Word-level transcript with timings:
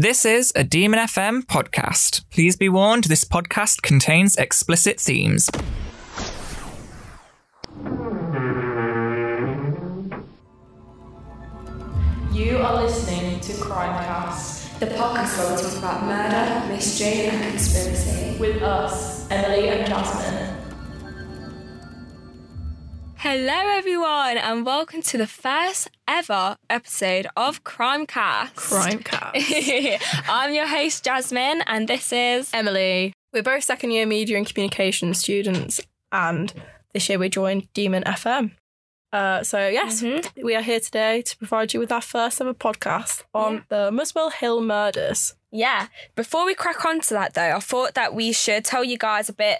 This 0.00 0.24
is 0.24 0.50
a 0.56 0.64
Demon 0.64 0.98
FM 1.00 1.42
podcast. 1.42 2.24
Please 2.30 2.56
be 2.56 2.70
warned 2.70 3.04
this 3.04 3.22
podcast 3.22 3.82
contains 3.82 4.34
explicit 4.36 4.98
themes. 4.98 5.50
You 12.32 12.56
are 12.56 12.82
listening 12.82 13.40
to 13.40 13.52
Crimecast 13.52 14.78
The 14.78 14.86
podcast 14.86 15.36
where 15.36 15.54
we 15.54 15.62
talk 15.62 15.76
about 15.76 16.04
murder, 16.06 16.66
mystery, 16.72 17.26
and 17.26 17.50
conspiracy. 17.50 18.38
with 18.40 18.62
us, 18.62 19.30
Emily 19.30 19.68
and 19.68 19.86
Jasmine. 19.86 20.39
Hello, 23.22 23.52
everyone, 23.76 24.38
and 24.38 24.64
welcome 24.64 25.02
to 25.02 25.18
the 25.18 25.26
first 25.26 25.90
ever 26.08 26.56
episode 26.70 27.26
of 27.36 27.64
Crimecast. 27.64 28.54
Crimecast. 28.54 30.00
I'm 30.28 30.54
your 30.54 30.66
host, 30.66 31.04
Jasmine, 31.04 31.62
and 31.66 31.86
this 31.86 32.12
is. 32.12 32.50
Emily. 32.54 33.12
We're 33.34 33.42
both 33.42 33.64
second 33.64 33.90
year 33.90 34.06
media 34.06 34.38
and 34.38 34.46
communication 34.46 35.12
students, 35.12 35.80
and 36.10 36.52
this 36.94 37.08
year 37.10 37.18
we 37.18 37.28
joined 37.28 37.70
Demon 37.74 38.04
FM. 38.04 38.52
Uh, 39.12 39.42
so, 39.42 39.68
yes, 39.68 40.02
Mhm. 40.02 40.26
we 40.42 40.54
are 40.54 40.62
here 40.62 40.80
today 40.80 41.20
to 41.22 41.36
provide 41.36 41.74
you 41.74 41.80
with 41.80 41.92
our 41.92 42.00
first 42.00 42.40
ever 42.40 42.54
podcast 42.54 43.24
on 43.34 43.64
the 43.68 43.90
Muswell 43.90 44.30
Hill 44.30 44.62
murders. 44.62 45.34
Yeah, 45.50 45.88
before 46.14 46.46
we 46.46 46.54
crack 46.54 46.84
on 46.86 47.00
to 47.02 47.14
that, 47.14 47.34
though, 47.34 47.56
I 47.56 47.60
thought 47.60 47.94
that 47.94 48.14
we 48.14 48.32
should 48.32 48.64
tell 48.64 48.84
you 48.84 48.96
guys 48.96 49.28
a 49.28 49.32
bit 49.32 49.58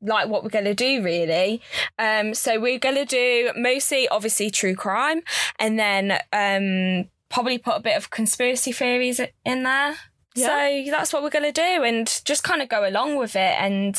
like 0.00 0.28
what 0.28 0.42
we're 0.42 0.50
going 0.50 0.64
to 0.64 0.74
do 0.74 1.02
really. 1.02 1.60
Um 1.98 2.34
so 2.34 2.60
we're 2.60 2.78
going 2.78 2.94
to 2.94 3.04
do 3.04 3.50
mostly 3.56 4.08
obviously 4.08 4.50
true 4.50 4.74
crime 4.74 5.22
and 5.58 5.78
then 5.78 6.18
um 6.32 7.08
probably 7.28 7.58
put 7.58 7.76
a 7.76 7.80
bit 7.80 7.96
of 7.96 8.10
conspiracy 8.10 8.72
theories 8.72 9.20
in 9.44 9.62
there. 9.62 9.96
So 10.36 10.84
that's 10.90 11.12
what 11.12 11.24
we're 11.24 11.30
going 11.30 11.52
to 11.52 11.60
do 11.60 11.82
and 11.82 12.06
just 12.24 12.44
kind 12.44 12.62
of 12.62 12.68
go 12.68 12.88
along 12.88 13.16
with 13.16 13.34
it 13.34 13.56
and 13.58 13.96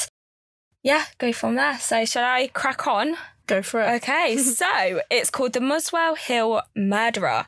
yeah 0.84 1.06
go 1.18 1.34
from 1.34 1.56
there. 1.56 1.78
So 1.80 2.06
shall 2.06 2.24
i 2.24 2.48
crack 2.48 2.88
on? 2.88 3.18
Go 3.50 3.64
for 3.64 3.82
it. 3.82 4.04
Okay, 4.04 4.38
so 4.38 5.02
it's 5.10 5.32
called 5.32 5.54
the 5.54 5.60
Muswell 5.60 6.16
Hill 6.16 6.62
Murderer. 6.76 7.46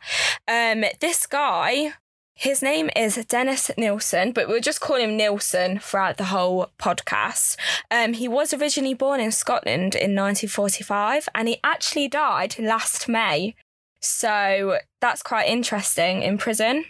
Um, 0.48 0.84
this 1.00 1.28
guy, 1.28 1.94
his 2.34 2.62
name 2.62 2.90
is 2.96 3.24
Dennis 3.26 3.70
Nilsen, 3.78 4.32
but 4.32 4.48
we'll 4.48 4.62
just 4.62 4.82
call 4.82 4.98
him 4.98 5.18
Nilsen 5.18 5.80
throughout 5.80 6.18
the 6.18 6.26
whole 6.26 6.72
podcast. 6.80 7.56
Um, 7.92 8.14
he 8.14 8.28
was 8.28 8.54
originally 8.54 8.94
born 8.94 9.20
in 9.20 9.32
Scotland 9.32 9.94
in 9.94 10.16
1945, 10.16 11.30
and 11.36 11.48
he 11.48 11.60
actually 11.64 12.08
died 12.08 12.58
last 12.58 13.08
May. 13.08 13.56
So 14.02 14.80
that's 15.02 15.22
quite 15.22 15.48
interesting 15.48 16.24
in 16.24 16.38
prison. 16.38 16.86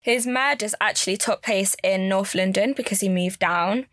His 0.00 0.26
murders 0.26 0.74
actually 0.80 1.16
took 1.16 1.42
place 1.42 1.76
in 1.84 2.08
North 2.08 2.34
London 2.34 2.72
because 2.76 3.00
he 3.00 3.08
moved 3.08 3.38
down. 3.38 3.86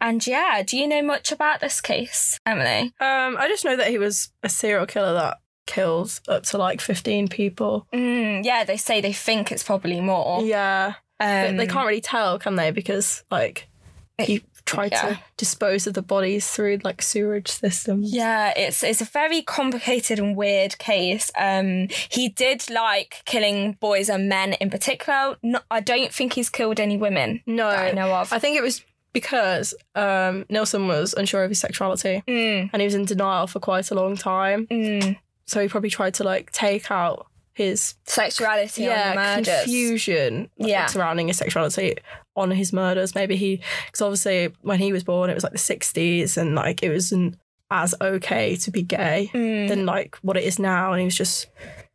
And 0.00 0.24
yeah, 0.24 0.62
do 0.64 0.78
you 0.78 0.86
know 0.86 1.02
much 1.02 1.32
about 1.32 1.60
this 1.60 1.80
case, 1.80 2.38
Emily? 2.46 2.92
Um, 3.00 3.36
I 3.36 3.46
just 3.48 3.64
know 3.64 3.76
that 3.76 3.88
he 3.88 3.98
was 3.98 4.30
a 4.44 4.48
serial 4.48 4.86
killer 4.86 5.12
that 5.14 5.38
kills 5.68 6.20
up 6.26 6.42
to 6.44 6.58
like 6.58 6.80
15 6.80 7.28
people. 7.28 7.86
Mm, 7.94 8.44
yeah, 8.44 8.64
they 8.64 8.76
say 8.76 9.00
they 9.00 9.12
think 9.12 9.52
it's 9.52 9.62
probably 9.62 10.00
more. 10.00 10.42
Yeah. 10.42 10.94
Um, 11.20 11.56
they 11.56 11.66
can't 11.68 11.86
really 11.86 12.00
tell, 12.00 12.38
can 12.38 12.56
they? 12.56 12.70
Because, 12.72 13.22
like, 13.30 13.68
he 14.18 14.42
tried 14.64 14.92
yeah. 14.92 15.02
to 15.02 15.18
dispose 15.36 15.86
of 15.86 15.94
the 15.94 16.02
bodies 16.02 16.48
through 16.50 16.78
like 16.84 17.00
sewerage 17.02 17.48
systems. 17.48 18.12
Yeah, 18.12 18.52
it's 18.56 18.82
it's 18.82 19.00
a 19.00 19.04
very 19.04 19.42
complicated 19.42 20.18
and 20.18 20.36
weird 20.36 20.78
case. 20.78 21.30
Um, 21.38 21.88
he 22.10 22.28
did 22.28 22.68
like 22.70 23.22
killing 23.24 23.72
boys 23.80 24.08
and 24.08 24.28
men 24.28 24.52
in 24.54 24.70
particular. 24.70 25.36
No, 25.42 25.60
I 25.70 25.80
don't 25.80 26.12
think 26.12 26.34
he's 26.34 26.50
killed 26.50 26.78
any 26.80 26.96
women 26.96 27.40
No. 27.46 27.70
that 27.70 27.92
I 27.92 27.92
know 27.92 28.12
of. 28.14 28.32
I 28.32 28.38
think 28.38 28.56
it 28.56 28.62
was 28.62 28.82
because 29.12 29.74
um, 29.94 30.44
Nilsen 30.50 30.86
was 30.86 31.14
unsure 31.14 31.42
of 31.42 31.50
his 31.50 31.58
sexuality 31.58 32.22
Mm, 32.28 32.70
and 32.72 32.82
he 32.82 32.86
was 32.86 32.94
in 32.94 33.06
denial 33.06 33.46
for 33.46 33.58
quite 33.58 33.90
a 33.90 33.94
long 33.94 34.16
time. 34.16 34.66
mm. 34.66 35.18
So 35.48 35.60
he 35.60 35.68
probably 35.68 35.90
tried 35.90 36.14
to 36.14 36.24
like 36.24 36.52
take 36.52 36.90
out 36.90 37.26
his 37.54 37.94
Sexuality 38.06 38.86
on 38.86 38.90
yeah 38.92 39.10
the 39.10 39.16
murders. 39.16 39.62
confusion 39.64 40.48
Yeah. 40.56 40.86
surrounding 40.86 41.26
his 41.28 41.38
sexuality 41.38 41.96
on 42.36 42.52
his 42.52 42.72
murders. 42.72 43.14
Maybe 43.16 43.34
he 43.36 43.60
because 43.86 44.00
obviously 44.02 44.52
when 44.62 44.78
he 44.78 44.92
was 44.92 45.02
born 45.02 45.28
it 45.30 45.34
was 45.34 45.42
like 45.42 45.52
the 45.52 45.58
sixties 45.58 46.36
and 46.36 46.54
like 46.54 46.82
it 46.84 46.90
wasn't 46.92 47.36
as 47.70 47.94
okay 48.00 48.56
to 48.56 48.70
be 48.70 48.82
gay 48.82 49.30
Mm. 49.34 49.68
than 49.68 49.86
like 49.86 50.16
what 50.22 50.36
it 50.36 50.44
is 50.44 50.58
now. 50.58 50.92
And 50.92 51.00
he 51.00 51.04
was 51.06 51.16
just 51.16 51.46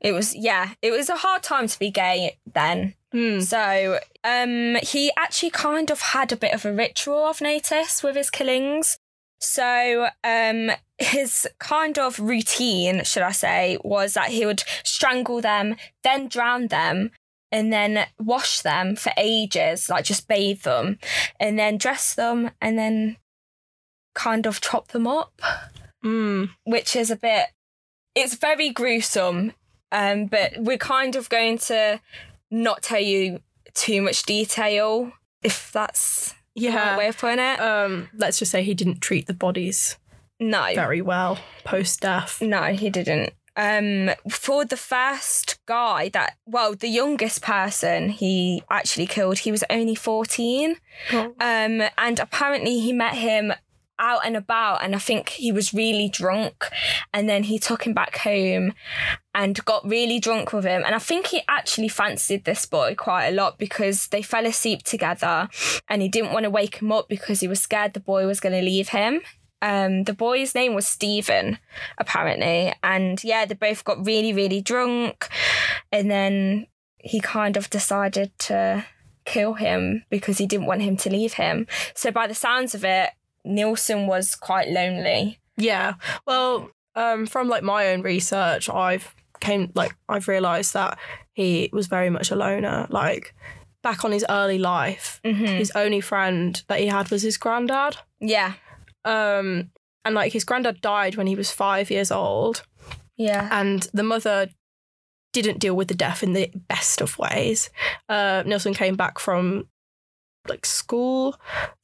It 0.02 0.12
was 0.12 0.36
yeah, 0.36 0.72
it 0.82 0.92
was 0.92 1.08
a 1.10 1.16
hard 1.16 1.44
time 1.44 1.68
to 1.68 1.80
be 1.80 1.90
gay 1.92 2.38
then. 2.54 2.94
mm, 3.14 3.42
So 3.42 4.00
um, 4.26 4.76
he 4.84 5.12
actually 5.18 5.52
kind 5.52 5.90
of 5.92 6.02
had 6.02 6.32
a 6.34 6.36
bit 6.36 6.54
of 6.54 6.66
a 6.66 6.74
ritual 6.74 7.24
I've 7.26 7.40
noticed 7.42 8.04
with 8.04 8.16
his 8.18 8.30
killings. 8.30 8.98
So 9.44 10.08
um, 10.24 10.72
his 10.98 11.48
kind 11.60 12.00
of 12.00 12.20
routine, 12.20 13.04
should 13.04 13.24
I 13.24 13.32
say, 13.32 13.78
was 13.84 14.14
that 14.14 14.30
he 14.30 14.46
would 14.46 14.64
strangle 14.84 15.42
them, 15.42 15.76
then 16.04 16.28
drown 16.28 16.68
them, 16.68 17.12
and 17.52 17.72
then 17.72 18.08
wash 18.20 18.62
them 18.62 18.96
for 18.96 19.12
ages, 19.18 19.90
like 19.90 20.06
just 20.06 20.28
bathe 20.28 20.62
them, 20.62 20.98
and 21.40 21.60
then 21.60 21.78
dress 21.78 22.16
them, 22.16 22.52
and 22.62 22.80
then 22.80 23.18
kind 24.16 24.48
of 24.48 24.62
chop 24.62 24.90
them 24.90 25.08
up. 25.08 25.40
Mm, 26.04 26.50
which 26.66 26.96
is 26.96 27.10
a 27.12 27.16
bit 27.16 27.48
it's 28.16 28.36
very 28.36 28.70
gruesome 28.72 29.54
um 29.94 30.26
but 30.26 30.52
we're 30.58 30.78
kind 30.78 31.16
of 31.16 31.30
going 31.30 31.58
to 31.58 32.00
not 32.52 32.84
tell 32.84 33.00
you 33.00 33.40
too 33.74 34.02
much 34.02 34.24
detail 34.24 35.14
if 35.44 35.72
that's 35.72 36.36
yeah. 36.56 36.98
way 36.98 37.08
of 37.08 37.18
putting 37.18 37.40
it 37.40 37.60
Um, 37.60 38.10
let's 38.16 38.40
just 38.40 38.52
say 38.52 38.64
he 38.64 38.74
didn't 38.74 39.02
treat 39.02 39.28
the 39.28 39.34
bodies 39.34 39.98
no 40.40 40.72
very 40.76 41.02
well 41.02 41.40
post 41.64 42.02
death. 42.02 42.42
no 42.42 42.74
he 42.74 42.90
didn't 42.90 43.34
um 43.56 44.10
for 44.30 44.66
the 44.66 44.76
first 44.76 45.60
guy 45.68 46.10
that 46.10 46.36
well 46.46 46.74
the 46.76 46.88
youngest 46.90 47.42
person 47.42 48.10
he 48.10 48.64
actually 48.70 49.06
killed 49.06 49.40
he 49.40 49.52
was 49.52 49.64
only 49.70 49.96
14 49.96 50.76
Oh. 51.12 51.36
Um, 51.40 51.82
and 51.98 52.20
apparently 52.20 52.80
he 52.80 52.94
met 52.94 53.16
him 53.16 53.54
out 54.00 54.26
and 54.26 54.36
about, 54.36 54.84
and 54.84 54.96
I 54.96 55.00
think 55.00 55.30
he 55.30 55.52
was 55.52 55.74
really 55.74 56.10
drunk. 56.10 56.66
And 57.14 57.30
then 57.30 57.44
he 57.44 57.58
took 57.60 57.86
him 57.86 57.94
back 57.94 58.18
home 58.18 58.74
and 59.36 59.64
got 59.66 59.88
really 59.88 60.20
drunk 60.20 60.54
with 60.54 60.66
him. 60.66 60.84
And 60.86 60.94
I 60.94 61.00
think 61.00 61.28
he 61.28 61.42
actually 61.48 61.88
fancied 61.88 62.46
this 62.46 62.66
boy 62.66 62.96
quite 62.96 63.28
a 63.28 63.32
lot 63.32 63.58
because 63.58 64.08
they 64.08 64.22
fell 64.22 64.46
asleep 64.46 64.84
together 64.84 65.50
and 65.90 66.02
he 66.02 66.10
didn't 66.10 66.34
want 66.34 66.44
to 66.44 66.50
wake 66.50 66.78
him 66.78 66.92
up 66.92 67.10
because 67.10 67.40
he 67.40 67.48
was 67.48 67.62
scared 67.62 67.94
the 67.94 68.00
boy 68.00 68.28
was 68.28 68.40
going 68.40 68.54
to 68.54 68.62
leave 68.62 68.90
him. 68.90 69.22
Um, 69.62 70.04
the 70.04 70.14
boy's 70.14 70.54
name 70.54 70.76
was 70.76 70.88
Stephen, 70.88 71.58
apparently. 71.98 72.74
And 72.84 73.24
yeah, 73.24 73.46
they 73.46 73.56
both 73.56 73.84
got 73.86 74.06
really, 74.06 74.34
really 74.34 74.62
drunk. 74.62 75.30
And 75.92 76.12
then 76.12 76.68
he 76.98 77.20
kind 77.20 77.58
of 77.58 77.70
decided 77.70 78.38
to 78.40 78.86
kill 79.26 79.54
him 79.54 80.04
because 80.10 80.38
he 80.38 80.46
didn't 80.46 80.66
want 80.66 80.82
him 80.82 80.98
to 80.98 81.10
leave 81.10 81.34
him. 81.34 81.66
So 81.96 82.12
by 82.12 82.28
the 82.28 82.36
sounds 82.36 82.76
of 82.76 82.84
it, 82.84 83.12
Nilsen 83.46 84.06
was 84.06 84.36
quite 84.36 84.70
lonely. 84.70 85.40
Yeah. 85.58 85.96
Well, 86.26 86.72
um, 86.96 87.26
from 87.26 87.48
like 87.48 87.64
my 87.64 87.88
own 87.90 88.02
research, 88.02 88.70
I've 88.70 89.16
came 89.44 89.72
like 89.76 89.94
I've 90.10 90.28
realised 90.28 90.74
that 90.74 90.98
he 91.34 91.70
was 91.74 91.88
very 91.88 92.10
much 92.10 92.32
a 92.32 92.36
loner. 92.36 92.88
Like 92.90 93.34
back 93.84 94.04
on 94.06 94.12
his 94.12 94.26
early 94.30 94.58
life, 94.60 95.20
Mm-hmm. 95.24 95.46
his 95.46 95.72
only 95.76 96.02
friend 96.02 96.62
that 96.68 96.80
he 96.80 96.88
had 96.88 97.12
was 97.12 97.22
his 97.24 97.38
granddad. 97.38 97.98
Yeah, 98.22 98.54
Um, 99.06 99.72
and 100.06 100.16
like 100.16 100.34
his 100.34 100.46
granddad 100.46 100.82
died 100.82 101.16
when 101.16 101.28
he 101.28 101.36
was 101.36 101.52
five 101.52 101.92
years 101.92 102.12
old, 102.12 102.64
yeah, 103.18 103.50
and 103.52 103.88
the 103.94 104.04
mother 104.04 104.48
didn't 105.34 105.60
deal 105.60 105.76
with 105.76 105.88
the 105.88 105.96
death 105.96 106.24
in 106.24 106.34
the 106.34 106.50
best 106.70 107.02
of 107.02 107.18
ways. 107.18 107.70
Uh, 108.08 108.44
Nilsen 108.46 108.74
came 108.74 108.96
back 108.96 109.20
from 109.20 109.68
like 110.50 110.66
school 110.66 111.36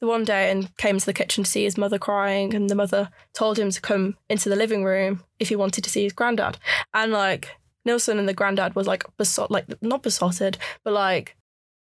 the 0.02 0.08
one 0.08 0.24
day 0.26 0.52
and 0.52 0.76
came 0.78 0.98
to 1.00 1.06
the 1.06 1.14
kitchen 1.14 1.44
to 1.44 1.50
see 1.50 1.64
his 1.64 1.78
mother 1.78 1.98
crying 1.98 2.54
and 2.54 2.70
the 2.70 2.76
mother 2.76 3.10
told 3.34 3.58
him 3.58 3.70
to 3.72 3.80
come 3.82 4.18
into 4.30 4.50
the 4.50 4.56
living 4.56 4.84
room 4.84 5.24
if 5.40 5.48
he 5.50 5.56
wanted 5.56 5.84
to 5.84 5.90
see 5.90 6.04
his 6.04 6.14
granddad 6.14 6.58
and 6.94 7.12
like 7.12 7.56
Nilsen 7.86 8.20
and 8.20 8.28
the 8.28 8.34
granddad 8.34 8.76
was 8.76 8.86
like 8.88 9.06
besot 9.18 9.50
like 9.50 9.66
not 9.82 10.04
besotted 10.04 10.58
but 10.84 10.94
like 10.94 11.36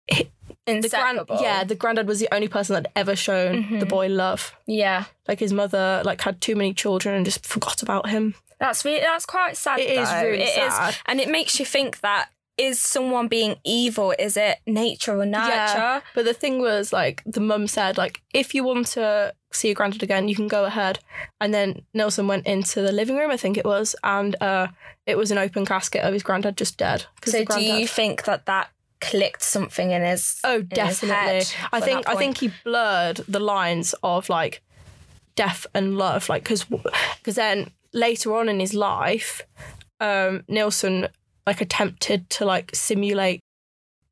the 0.08 0.88
grand 0.88 1.20
yeah 1.40 1.62
the 1.64 1.74
granddad 1.74 2.06
was 2.08 2.20
the 2.20 2.28
only 2.34 2.48
person 2.48 2.75
that 2.75 2.90
ever 2.96 3.14
shown 3.14 3.78
the 3.78 3.84
Mhm. 3.86 3.88
boy 3.88 4.06
love 4.08 4.54
yeah. 4.66 5.04
like 5.28 5.40
his 5.40 5.52
mother 5.52 6.02
like 6.04 6.20
had 6.22 6.40
too 6.40 6.56
many 6.56 6.72
children 6.72 7.14
and 7.14 7.25
just 7.25 7.44
forgot 7.46 7.82
about 7.82 8.08
him 8.08 8.34
That's 8.58 8.84
really 8.84 9.00
that's 9.00 9.26
quite 9.26 9.56
sad. 9.56 9.78
It 9.80 9.90
is 9.98 10.08
though. 10.08 10.22
really 10.22 10.42
It 10.44 10.48
is- 10.58 10.75
sad. 10.75 10.96
and 11.06 11.20
it 11.20 11.28
makes 11.28 11.58
you 11.60 11.66
think 11.66 12.00
that 12.00 12.30
is 12.62 12.79
someone 12.79 13.26
being 13.29 13.56
evil? 13.64 14.14
Is 14.19 14.37
it 14.37 14.59
nature 14.67 15.19
or 15.19 15.26
nurture? 15.26 16.03
But 16.14 16.25
the 16.25 16.35
thing 16.35 16.61
was, 16.61 16.93
like, 16.93 17.23
the 17.26 17.41
mum 17.41 17.67
said, 17.67 17.99
like, 17.99 18.23
if 18.32 18.55
you 18.55 18.62
want 18.64 18.87
to 18.88 19.35
see 19.53 19.69
your 19.69 19.75
granddad 19.75 20.03
again, 20.03 20.29
you 20.29 20.37
can 20.37 20.49
go 20.49 20.64
ahead. 20.64 21.00
And 21.41 21.53
then 21.53 21.82
Nelson 21.93 22.26
went 22.29 22.47
into 22.47 22.81
the 22.81 22.93
living 22.93 23.17
room, 23.17 23.31
I 23.31 23.37
think 23.37 23.56
it 23.56 23.64
was, 23.64 23.97
and 24.05 24.37
uh, 24.41 24.69
it 25.06 25.17
was 25.19 25.31
an 25.31 25.38
open 25.38 25.67
casket 25.67 26.05
of 26.05 26.12
his 26.12 26.23
granddad 26.23 26.56
just 26.56 26.79
dead. 26.79 27.06
So 27.25 27.44
do 27.44 27.61
you 27.61 27.87
think 27.88 28.25
that 28.25 28.47
that 28.47 28.69
clicked 29.00 29.43
something 29.43 29.91
in 29.91 30.03
his 30.03 30.38
Oh, 30.44 30.59
in 30.59 30.61
his 30.61 30.69
definitely. 31.00 31.17
head 31.17 31.55
I 31.73 31.81
think 31.81 32.09
I 32.09 32.14
think 32.14 32.38
he 32.38 32.53
blurred 32.62 33.17
the 33.26 33.41
lines 33.41 33.97
of 34.05 34.29
like 34.29 34.62
death 35.35 35.67
and 35.75 35.99
love, 35.99 36.29
like 36.29 36.44
because 36.44 36.64
because 37.19 37.35
then 37.35 37.73
later 37.93 38.35
on 38.37 38.49
in 38.49 38.61
his 38.61 38.75
life, 38.75 39.43
um, 39.99 40.44
Nilsen 40.49 41.09
like 41.46 41.60
attempted 41.60 42.28
to 42.30 42.44
like 42.44 42.70
simulate 42.74 43.40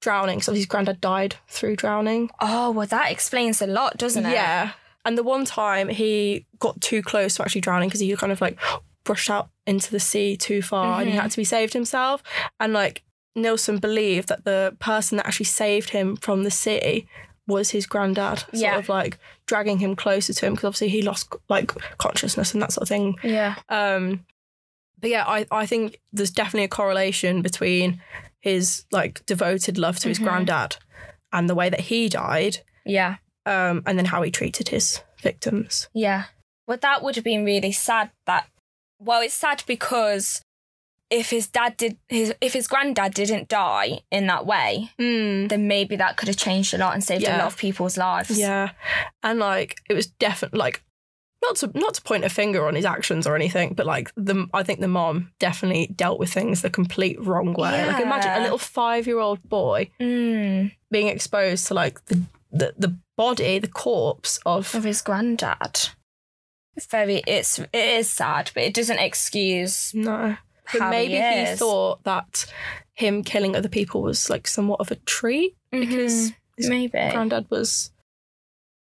drowning. 0.01 0.41
So 0.43 0.53
his 0.53 0.67
granddad 0.67 1.01
died 1.01 1.37
through 1.49 1.77
drowning. 1.77 2.31
Oh 2.41 2.71
well, 2.71 2.87
that 2.87 3.11
explains 3.13 3.61
a 3.63 3.67
lot, 3.67 3.97
doesn't 3.99 4.27
it? 4.27 4.33
Yeah, 4.33 4.73
and 5.05 5.17
the 5.19 5.23
one 5.23 5.45
time 5.45 5.89
he 5.89 6.47
got 6.59 6.81
too 6.81 7.03
close 7.03 7.35
to 7.37 7.43
actually 7.43 7.61
drowning 7.61 7.89
because 7.89 8.01
he 8.01 8.15
kind 8.17 8.33
of 8.33 8.41
like 8.41 8.59
brushed 9.05 9.31
out 9.31 9.49
into 9.67 9.91
the 9.91 10.01
sea 10.01 10.37
too 10.37 10.61
far 10.63 11.01
and 11.01 11.09
he 11.11 11.17
Mhm. 11.17 11.21
had 11.23 11.31
to 11.31 11.37
be 11.37 11.45
saved 11.45 11.73
himself. 11.73 12.23
And 12.59 12.73
like 12.73 13.03
Nilsen 13.35 13.79
believed 13.79 14.29
that 14.29 14.45
the 14.45 14.77
person 14.81 15.17
that 15.17 15.27
actually 15.27 15.47
saved 15.47 15.91
him 15.91 16.17
from 16.17 16.43
the 16.45 16.51
sea 16.51 17.07
was 17.47 17.71
his 17.71 17.87
granddad, 17.87 18.41
sort 18.41 18.55
Yeah. 18.55 18.77
of 18.77 18.89
like 18.89 19.19
dragging 19.47 19.79
him 19.79 19.97
closer 19.97 20.33
to 20.33 20.47
him 20.47 20.55
because 20.55 20.67
obviously 20.67 20.89
he 20.91 21.03
lost 21.03 21.33
like 21.49 21.73
consciousness 21.99 22.53
and 22.53 22.63
that 22.63 22.73
sort 22.73 22.83
of 22.83 22.89
thing. 22.89 23.17
Yeah. 23.23 23.55
Um, 23.69 24.25
but 25.01 25.11
yeah, 25.11 25.25
I, 25.27 25.47
I 25.51 25.67
think 25.67 25.99
there's 26.13 26.31
definitely 26.31 26.65
a 26.65 26.69
correlation 26.69 27.43
between 27.43 28.01
his 28.41 28.85
like 28.91 29.25
devoted 29.27 29.79
love 29.79 29.99
to 30.01 30.09
his 30.09 30.19
Mhm. 30.19 30.25
granddad 30.25 30.77
and 31.33 31.49
the 31.49 31.55
way 31.55 31.69
that 31.69 31.81
he 31.81 32.09
died, 32.09 32.59
Yeah. 32.85 33.17
um, 33.47 33.83
and 33.87 33.99
then 33.99 34.07
how 34.07 34.23
he 34.23 34.31
treated 34.31 34.69
his 34.69 35.01
victims. 35.23 35.89
Yeah. 35.95 36.25
Well, 36.67 36.79
that 36.81 37.03
would 37.03 37.17
have 37.17 37.25
been 37.25 37.45
really 37.45 37.73
sad. 37.73 38.11
That 38.27 38.47
well, 38.99 39.21
it's 39.23 39.35
sad 39.35 39.63
because 39.67 40.43
if 41.11 41.31
his 41.31 41.49
dad 41.49 41.77
did 41.77 41.97
his 42.09 42.33
if 42.41 42.53
his 42.53 42.69
granddad 42.69 43.15
didn't 43.15 43.49
die 43.49 44.01
in 44.11 44.27
that 44.29 44.47
way, 44.47 44.91
Mm. 44.99 45.49
then 45.49 45.67
maybe 45.67 45.97
that 45.97 46.17
could 46.17 46.29
have 46.29 46.37
changed 46.37 46.73
a 46.75 46.79
lot 46.79 46.95
and 46.95 47.03
saved 47.03 47.25
a 47.27 47.37
lot 47.37 47.47
of 47.47 47.57
people's 47.57 47.97
lives. 47.97 48.39
Yeah, 48.39 48.71
and 49.23 49.39
like 49.41 49.81
it 49.91 49.95
was 49.95 50.07
definitely 50.07 50.59
like 50.61 50.83
not 51.43 51.57
to 51.57 51.71
not 51.75 51.95
to 51.95 52.03
point 52.03 52.25
a 52.25 52.29
finger 52.29 52.67
on 52.67 52.75
his 52.75 52.85
actions 52.85 53.27
or 53.27 53.35
anything, 53.35 53.75
but 53.75 53.87
like 53.87 54.13
the 54.17 54.47
I 54.53 54.63
think 54.63 54.81
the 54.81 54.89
mom 54.89 55.31
definitely 55.39 55.89
dealt 55.89 56.19
with 56.19 56.33
things 56.33 56.63
the 56.63 56.71
complete 56.71 57.21
wrong 57.25 57.55
way. 57.55 57.71
Yeah. 57.73 57.87
Like 57.87 58.03
imagine 58.03 58.33
a 58.33 58.41
little 58.43 58.59
five 58.59 59.07
year 59.07 59.19
old 59.19 59.43
boy 59.49 59.91
Mm, 60.01 60.73
being 60.91 61.09
exposed 61.09 61.67
to 61.69 61.75
like 61.75 62.05
the 62.07 62.23
the, 62.53 62.75
the 62.79 62.97
body, 63.17 63.59
the 63.59 63.69
corpse 63.69 64.39
of 64.45 64.75
of 64.75 64.85
his 64.85 65.03
granddad. 65.03 65.91
It's 66.77 66.87
very. 66.87 67.23
It's 67.27 67.59
it 67.59 67.69
is 67.73 68.09
sad, 68.11 68.51
but 68.55 68.63
it 68.63 68.75
doesn't 68.75 68.99
excuse 68.99 69.93
no. 69.95 70.37
But 70.73 70.91
maybe 70.91 71.15
he, 71.15 71.51
he, 71.51 71.57
thought 71.57 72.05
that 72.05 72.47
him 72.95 73.25
killing 73.25 73.57
other 73.57 73.69
people 73.69 74.03
was 74.03 74.31
like 74.31 74.47
somewhat 74.47 74.79
of 74.81 74.91
a 74.93 74.97
treat 74.97 75.57
because 75.73 76.31
Mhm. 76.31 76.35
his 76.57 76.69
maybe. 76.69 76.91
granddad 76.91 77.51
was 77.51 77.91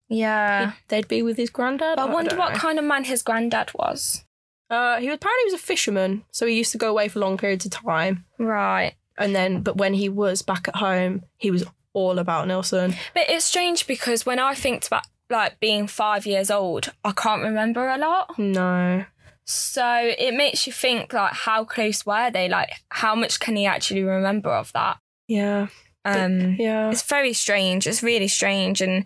yeah. 0.08 0.67
he'd- 0.67 0.76
they'd 0.88 1.08
be 1.08 1.23
with 1.23 1.37
his 1.37 1.50
granddad. 1.50 1.97
But 1.97 2.08
I 2.11 2.12
wonder 2.12 2.37
what 2.37 2.53
know. 2.55 2.58
kind 2.58 2.79
of 2.79 2.85
man 2.85 3.05
his 3.05 3.23
granddad 3.23 3.70
was. 3.75 4.25
Uh, 4.69 4.99
he 4.99 5.06
was 5.08 5.14
apparently 5.17 5.43
he 5.49 5.53
was 5.53 5.61
a 5.61 5.64
fisherman, 5.64 6.25
so 6.32 6.47
he 6.47 6.55
used 6.56 6.73
to 6.73 6.79
go 6.79 6.91
away 6.91 7.08
for 7.08 7.20
long 7.20 7.37
periods 7.37 7.64
of 7.64 7.70
time. 7.73 8.25
Right. 8.38 8.94
And 9.19 9.35
then, 9.35 9.62
but 9.62 9.76
when 9.76 9.94
he 9.94 10.08
was 10.08 10.43
back 10.43 10.67
at 10.69 10.76
home, 10.76 11.23
he 11.37 11.50
was 11.50 11.64
all 11.93 12.19
about 12.19 12.47
Nelson. 12.49 12.94
But 13.14 13.31
it's 13.31 13.44
strange 13.44 13.87
because 13.87 14.26
when 14.26 14.38
I 14.38 14.55
think 14.55 14.87
about 14.87 15.06
like 15.31 15.58
being 15.61 15.87
five 15.87 16.26
years 16.26 16.50
old, 16.50 16.93
I 17.05 17.12
can't 17.12 17.43
remember 17.43 17.88
a 17.88 17.97
lot. 17.97 18.38
No, 18.38 19.05
So 19.44 20.12
it 20.19 20.35
makes 20.35 20.67
you 20.67 20.73
think 20.73 21.12
like 21.12 21.32
how 21.32 21.64
close 21.64 22.05
were 22.05 22.31
they? 22.31 22.49
Like 22.49 22.70
how 22.91 23.14
much 23.14 23.38
can 23.41 23.56
he 23.56 23.67
actually 23.67 24.03
remember 24.03 24.50
of 24.50 24.73
that? 24.73 24.99
yeah, 25.29 25.69
Um 26.06 26.56
yeah, 26.58 26.91
it's 26.91 27.03
very 27.03 27.32
strange. 27.32 27.87
It's 27.87 28.03
really 28.03 28.29
strange. 28.29 28.81
And 28.81 29.05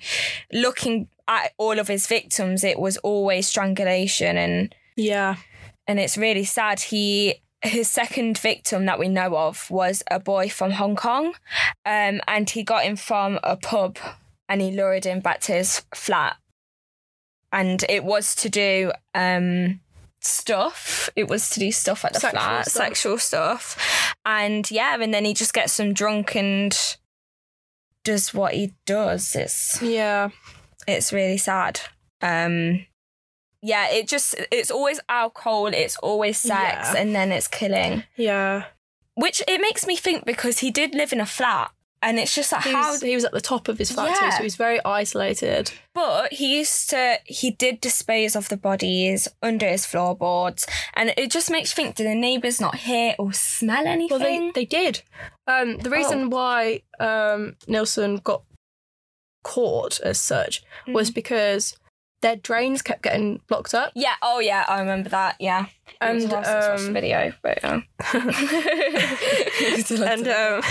looking 0.53 1.09
at 1.27 1.53
all 1.59 1.79
of 1.79 1.89
his 1.89 2.07
victims, 2.07 2.65
it 2.65 2.79
was 2.79 2.97
always 2.99 3.47
strangulation 3.47 4.37
and 4.37 4.75
yeah. 4.97 5.37
and 5.87 5.99
it's 5.99 6.19
really 6.19 6.45
sad. 6.45 6.81
He 6.81 7.41
his 7.63 7.89
second 7.89 8.39
victim 8.39 8.87
that 8.87 8.99
we 8.99 9.09
know 9.09 9.37
of 9.37 9.71
was 9.71 10.03
a 10.11 10.19
boy 10.19 10.49
from 10.49 10.73
Hong 10.73 10.97
Kong, 10.97 11.35
um, 11.85 12.21
and 12.27 12.49
he 12.49 12.63
got 12.63 12.85
him 12.85 12.97
from 12.97 13.39
a 13.43 13.57
pub, 13.57 13.99
and 14.49 14.61
he 14.61 14.71
lured 14.71 15.05
him 15.05 15.21
back 15.21 15.41
to 15.43 15.53
his 15.53 15.83
flat, 15.95 16.37
and 17.53 17.85
it 17.89 18.05
was 18.05 18.35
to 18.37 18.49
do 18.49 18.93
um 19.15 19.81
stuff. 20.23 21.11
It 21.17 21.29
was 21.29 21.51
to 21.51 21.61
do 21.61 21.73
stuff 21.73 22.05
at 22.05 22.15
the 22.15 22.21
Sexual 22.21 22.41
flat, 22.41 22.67
stuff. 22.67 22.87
sexual 22.87 23.19
stuff, 23.19 23.90
and 24.25 24.71
yeah, 24.71 24.97
and 25.01 25.13
then 25.15 25.25
he 25.25 25.35
just 25.35 25.55
gets 25.55 25.77
them 25.77 25.93
drunk 25.93 26.35
and 26.37 26.77
does 28.05 28.33
what 28.35 28.55
he 28.55 28.75
does. 28.87 29.35
It's 29.37 29.81
Yeah, 29.83 30.31
it's 30.87 31.13
really 31.13 31.37
sad. 31.39 31.81
Um 32.23 32.87
yeah, 33.63 33.91
it 33.91 34.09
just 34.09 34.35
it's 34.51 34.71
always 34.71 35.01
alcohol, 35.09 35.67
it's 35.67 35.97
always 35.99 36.39
sex, 36.39 36.91
Yeah. 36.95 37.01
and 37.01 37.15
then 37.15 37.31
it's 37.33 37.49
killing. 37.49 38.05
yeah. 38.17 38.65
Which 39.15 39.43
it 39.47 39.61
makes 39.61 39.87
me 39.87 39.97
think 39.97 40.25
because 40.25 40.61
he 40.61 40.71
did 40.71 40.95
live 40.95 41.13
in 41.13 41.21
a 41.21 41.27
flat 41.27 41.71
and 42.03 42.19
it's 42.19 42.35
just 42.35 42.51
like 42.53 42.63
He 42.65 42.73
how 42.73 42.93
was, 42.93 43.01
he 43.03 43.15
was 43.15 43.25
at 43.25 43.33
the 43.33 43.41
top 43.41 43.69
of 43.69 43.79
his 43.79 43.91
flat 43.93 44.17
too, 44.19 44.25
Yeah. 44.25 44.37
so 44.37 44.43
he's 44.43 44.57
very 44.57 44.83
isolated. 44.85 45.73
but 45.95 46.33
he 46.33 46.57
used 46.59 46.91
to 46.91 47.19
he 47.25 47.51
did 47.51 47.81
dispose 47.81 48.35
of 48.37 48.49
the 48.49 48.57
bodies 48.57 49.29
under 49.43 49.67
his 49.69 49.85
floorboards 49.87 50.67
and 50.95 51.13
it 51.17 51.31
just 51.31 51.51
makes 51.51 51.71
you 51.77 51.83
think 51.83 51.97
do 51.97 52.05
the 52.05 52.15
neighbours 52.15 52.61
not 52.61 52.75
hear 52.77 53.15
or 53.19 53.33
smell 53.33 53.87
anything? 53.87 54.19
Well, 54.19 54.29
they 54.29 54.51
they 54.55 54.65
did. 54.65 55.03
Um, 55.47 55.79
the 55.79 55.91
reason 55.91 56.31
why 56.31 56.83
um 56.99 57.57
Nilsen 57.69 58.17
got 58.19 58.43
caught 59.43 60.01
as 60.01 60.19
such 60.19 60.63
was 60.89 61.11
because 61.11 61.77
their 62.23 62.37
drains 62.37 62.83
kept 62.83 63.03
getting 63.03 63.41
blocked 63.49 63.73
up. 63.73 63.93
yeah, 63.95 64.15
oh 64.21 64.41
yeah, 64.41 64.67
I 64.69 64.81
remember 64.81 65.09
that, 65.09 65.37
yeah. 65.41 65.65
It 66.03 66.15
was 66.15 66.23
And, 66.25 66.31
since 66.31 66.35
I 66.35 66.69
watched 66.69 66.83
the 66.83 66.89
um, 66.89 66.93
video, 66.93 67.33
but 67.43 67.65
um, 67.65 67.85
and 70.03 70.29
um, 70.29 70.63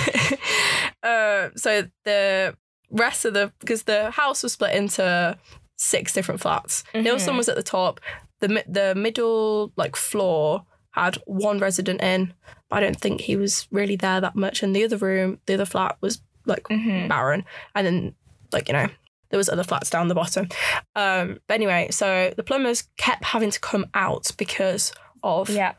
uh, 1.03 1.49
so 1.55 1.87
the 2.05 2.55
rest 2.91 3.25
of 3.25 3.33
the 3.33 3.51
because 3.59 3.83
the 3.83 4.11
house 4.11 4.43
was 4.43 4.53
split 4.53 4.75
into 4.75 5.37
six 5.77 6.13
different 6.13 6.41
flats. 6.41 6.83
Mhm. 6.93 7.03
Nilsen 7.03 7.37
was 7.37 7.49
at 7.49 7.55
the 7.55 7.63
top. 7.63 7.99
The 8.39 8.63
the 8.67 8.95
middle 8.95 9.71
like 9.75 9.95
floor 9.95 10.65
had 10.91 11.17
one 11.25 11.59
resident 11.59 12.01
in. 12.01 12.33
But 12.69 12.77
I 12.77 12.79
don't 12.81 12.99
think 12.99 13.21
he 13.21 13.35
was 13.35 13.67
really 13.71 13.95
there 13.95 14.21
that 14.21 14.35
much. 14.35 14.61
And 14.63 14.75
the 14.75 14.83
other 14.83 14.97
room, 14.97 15.39
the 15.45 15.55
other 15.55 15.65
flat 15.65 15.97
was 16.01 16.21
like 16.45 16.63
Mhm. 16.63 17.07
barren. 17.09 17.45
And 17.75 17.85
then 17.87 18.15
like 18.51 18.67
you 18.67 18.73
know 18.73 18.87
there 19.29 19.37
was 19.37 19.49
other 19.49 19.63
flats 19.63 19.89
down 19.91 20.07
the 20.07 20.15
bottom. 20.15 20.47
Um, 20.95 21.39
but 21.47 21.53
anyway, 21.53 21.89
so 21.91 22.33
the 22.35 22.43
plumbers 22.43 22.87
kept 22.97 23.23
having 23.23 23.51
to 23.51 23.59
come 23.59 23.85
out 23.93 24.31
because 24.37 24.91
of 25.23 25.49
yeah. 25.49 25.73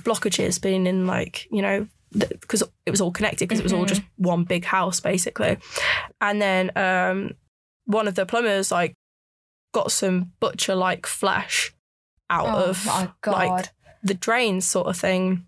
blockages 0.00 0.60
being 0.60 0.86
in 0.86 1.06
like 1.06 1.46
you 1.50 1.62
know 1.62 1.86
because 2.14 2.62
it 2.86 2.90
was 2.90 3.00
all 3.00 3.10
connected 3.10 3.48
because 3.48 3.60
it 3.60 3.64
was 3.64 3.72
all 3.72 3.84
just 3.84 4.02
one 4.16 4.44
big 4.44 4.64
house 4.64 5.00
basically. 5.00 5.58
And 6.20 6.40
then 6.40 6.70
um 6.76 7.32
one 7.86 8.08
of 8.08 8.14
the 8.14 8.26
plumbers 8.26 8.70
like 8.70 8.94
got 9.72 9.90
some 9.92 10.32
butcher 10.40 10.74
like 10.74 11.06
flesh 11.06 11.74
out 12.30 12.46
Oh 12.46 12.70
of 12.70 12.86
like 13.26 13.68
the 14.02 14.14
drains 14.14 14.66
sort 14.66 14.86
of 14.86 14.96
thing. 14.96 15.46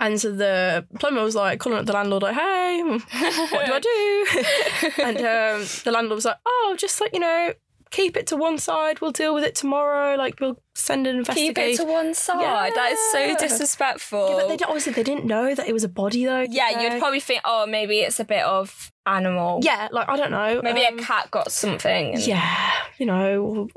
And 0.00 0.20
so 0.20 0.32
the 0.32 0.86
plumber 0.98 1.22
was 1.22 1.34
like 1.36 1.60
calling 1.60 1.78
up 1.78 1.86
the 1.86 1.92
landlord 1.92 2.22
like 2.22 2.34
hey 2.34 2.82
what 2.82 3.66
do 3.66 3.72
i 3.72 3.80
do? 3.80 4.92
And 5.02 5.16
um, 5.18 5.66
the 5.84 5.90
landlord 5.92 6.16
was 6.16 6.24
like 6.24 6.38
oh 6.44 6.76
just 6.78 7.00
like 7.00 7.12
you 7.12 7.20
know 7.20 7.52
keep 7.94 8.16
it 8.16 8.26
to 8.26 8.36
one 8.36 8.58
side 8.58 9.00
we'll 9.00 9.12
deal 9.12 9.32
with 9.34 9.44
it 9.44 9.54
tomorrow 9.54 10.16
like 10.16 10.34
we'll 10.40 10.58
send 10.74 11.06
an 11.06 11.24
Keep 11.24 11.56
it 11.58 11.76
to 11.76 11.84
one 11.84 12.12
side. 12.14 12.72
That 12.74 12.90
is 12.92 12.98
so 13.12 13.36
disrespectful. 13.36 14.28
Yeah, 14.30 14.34
but 14.34 14.48
they 14.48 14.56
don't, 14.56 14.68
obviously 14.68 14.92
they 14.92 15.04
didn't 15.04 15.24
know 15.24 15.54
that 15.54 15.68
it 15.68 15.72
was 15.72 15.84
a 15.84 15.88
body 15.88 16.24
though. 16.24 16.40
Yeah, 16.50 16.72
they? 16.74 16.82
you'd 16.82 16.98
probably 16.98 17.20
think, 17.20 17.42
oh, 17.44 17.66
maybe 17.66 18.00
it's 18.00 18.18
a 18.18 18.24
bit 18.24 18.42
of 18.42 18.90
animal. 19.06 19.60
Yeah, 19.62 19.88
like 19.92 20.08
I 20.08 20.16
don't 20.16 20.32
know. 20.32 20.60
Maybe 20.62 20.84
um, 20.84 20.98
a 20.98 21.02
cat 21.02 21.30
got 21.30 21.52
something. 21.52 22.14
and- 22.14 22.26
Yeah, 22.26 22.72
you 22.98 23.06
know, 23.06 23.68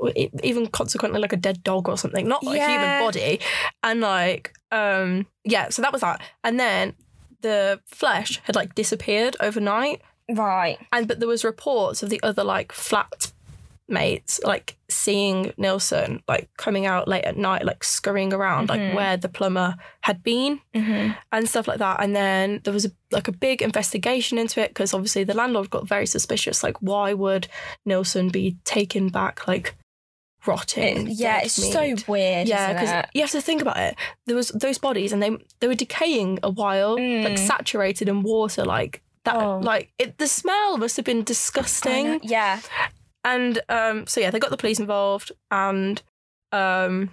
even 0.42 0.66
consequently 0.66 1.20
like 1.20 1.32
a 1.32 1.36
dead 1.36 1.62
dog 1.62 1.88
or 1.88 1.96
something, 1.96 2.26
not 2.26 2.42
like 2.42 2.60
a 2.60 2.66
human 2.68 3.00
body. 3.00 3.40
And 3.84 4.00
like, 4.00 4.52
um, 4.72 5.26
yeah, 5.44 5.68
so 5.68 5.82
that 5.82 5.92
was 5.92 6.00
that. 6.00 6.20
And 6.42 6.58
then 6.58 6.94
the 7.42 7.80
flesh 7.86 8.40
had 8.42 8.56
like 8.56 8.74
disappeared 8.74 9.36
overnight, 9.38 10.02
Right. 10.28 10.78
and 10.92 11.06
but 11.06 11.20
there 11.20 11.28
was 11.28 11.44
reports 11.44 12.02
of 12.02 12.10
the 12.10 12.20
other 12.24 12.42
like 12.42 12.72
flat 12.72 13.32
mates 13.90 14.38
like 14.44 14.76
seeing 14.90 15.52
Nilsen 15.56 16.22
like 16.28 16.50
coming 16.58 16.84
out 16.86 17.08
late 17.08 17.24
at 17.24 17.36
night, 17.38 17.64
like 17.64 17.82
scurrying 17.82 18.32
around, 18.34 18.68
Mhm. 18.68 18.70
like 18.70 18.94
where 18.96 19.16
the 19.16 19.28
plumber 19.28 19.76
had 20.02 20.22
been. 20.22 20.60
hmm 20.74 21.10
and 21.32 21.48
stuff 21.48 21.66
like 21.68 21.78
that. 21.78 22.02
And 22.02 22.14
then 22.14 22.60
there 22.64 22.72
was 22.72 22.84
a, 22.86 22.90
like 23.10 23.28
a 23.28 23.32
big 23.32 23.62
investigation 23.62 24.36
into 24.38 24.60
it 24.60 24.68
because 24.70 24.92
obviously 24.94 25.24
the 25.24 25.34
landlord 25.34 25.70
got 25.70 25.88
very 25.88 26.06
suspicious. 26.06 26.62
Like, 26.62 26.76
why 26.82 27.12
would 27.14 27.48
Nilsen 27.86 28.28
be 28.28 28.56
taken 28.64 29.08
back 29.08 29.46
like 29.48 29.74
rotting? 30.46 31.08
yeah, 31.10 31.40
it's 31.42 31.58
meat? 31.60 31.72
so 31.72 32.12
weird. 32.12 32.48
Yeah, 32.48 32.72
because 32.72 33.04
you 33.14 33.20
have 33.22 33.30
to 33.32 33.40
think 33.40 33.60
about 33.62 33.76
it. 33.78 33.96
There 34.26 34.36
was 34.36 34.48
those 34.48 34.78
bodies, 34.78 35.12
and 35.12 35.22
they 35.22 35.36
they 35.60 35.68
were 35.68 35.74
decaying 35.74 36.38
a 36.42 36.50
while, 36.50 36.92
like 36.96 37.34
Mm. 37.34 37.38
saturated 37.38 38.08
in 38.08 38.22
water, 38.22 38.64
like 38.64 39.02
That 39.24 39.36
Oh. 39.36 39.58
like 39.58 39.90
it, 39.98 40.16
the 40.18 40.26
smell 40.28 40.78
must 40.78 40.96
have 40.96 41.04
been 41.04 41.22
disgusting. 41.24 42.20
Yeah. 42.22 42.60
And 43.32 43.60
um, 43.68 44.06
so 44.06 44.20
yeah, 44.20 44.30
they 44.30 44.38
got 44.38 44.50
the 44.50 44.56
police 44.56 44.80
involved, 44.80 45.32
and 45.50 46.00
um, 46.50 47.10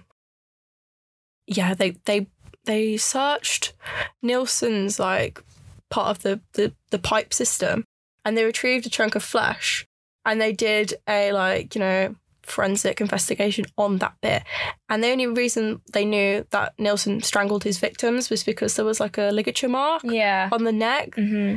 yeah, 1.46 1.74
they 1.74 1.90
they 2.06 2.26
they 2.64 2.96
searched 2.96 3.74
Nilsen's 4.22 4.98
like 4.98 5.42
part 5.90 6.08
of 6.08 6.22
the 6.22 6.40
the 6.54 6.72
the 6.90 6.98
pipe 6.98 7.34
system, 7.34 7.84
and 8.24 8.36
they 8.36 8.44
retrieved 8.44 8.86
a 8.86 8.90
chunk 8.90 9.14
of 9.14 9.22
flesh, 9.22 9.86
and 10.24 10.40
they 10.40 10.52
did 10.52 10.94
a 11.06 11.32
like 11.32 11.74
you 11.74 11.80
know 11.80 12.14
forensic 12.42 13.00
investigation 13.00 13.66
on 13.76 13.98
that 13.98 14.14
bit. 14.22 14.42
And 14.88 15.02
the 15.04 15.10
only 15.10 15.26
reason 15.26 15.82
they 15.92 16.04
knew 16.04 16.46
that 16.50 16.72
Nilsen 16.78 17.20
strangled 17.22 17.64
his 17.64 17.78
victims 17.78 18.30
was 18.30 18.42
because 18.44 18.76
there 18.76 18.84
was 18.84 19.00
like 19.00 19.18
a 19.18 19.30
ligature 19.32 19.68
mark 19.68 20.02
Yeah. 20.04 20.48
on 20.52 20.64
the 20.64 20.72
neck. 20.72 21.14
hmm 21.16 21.56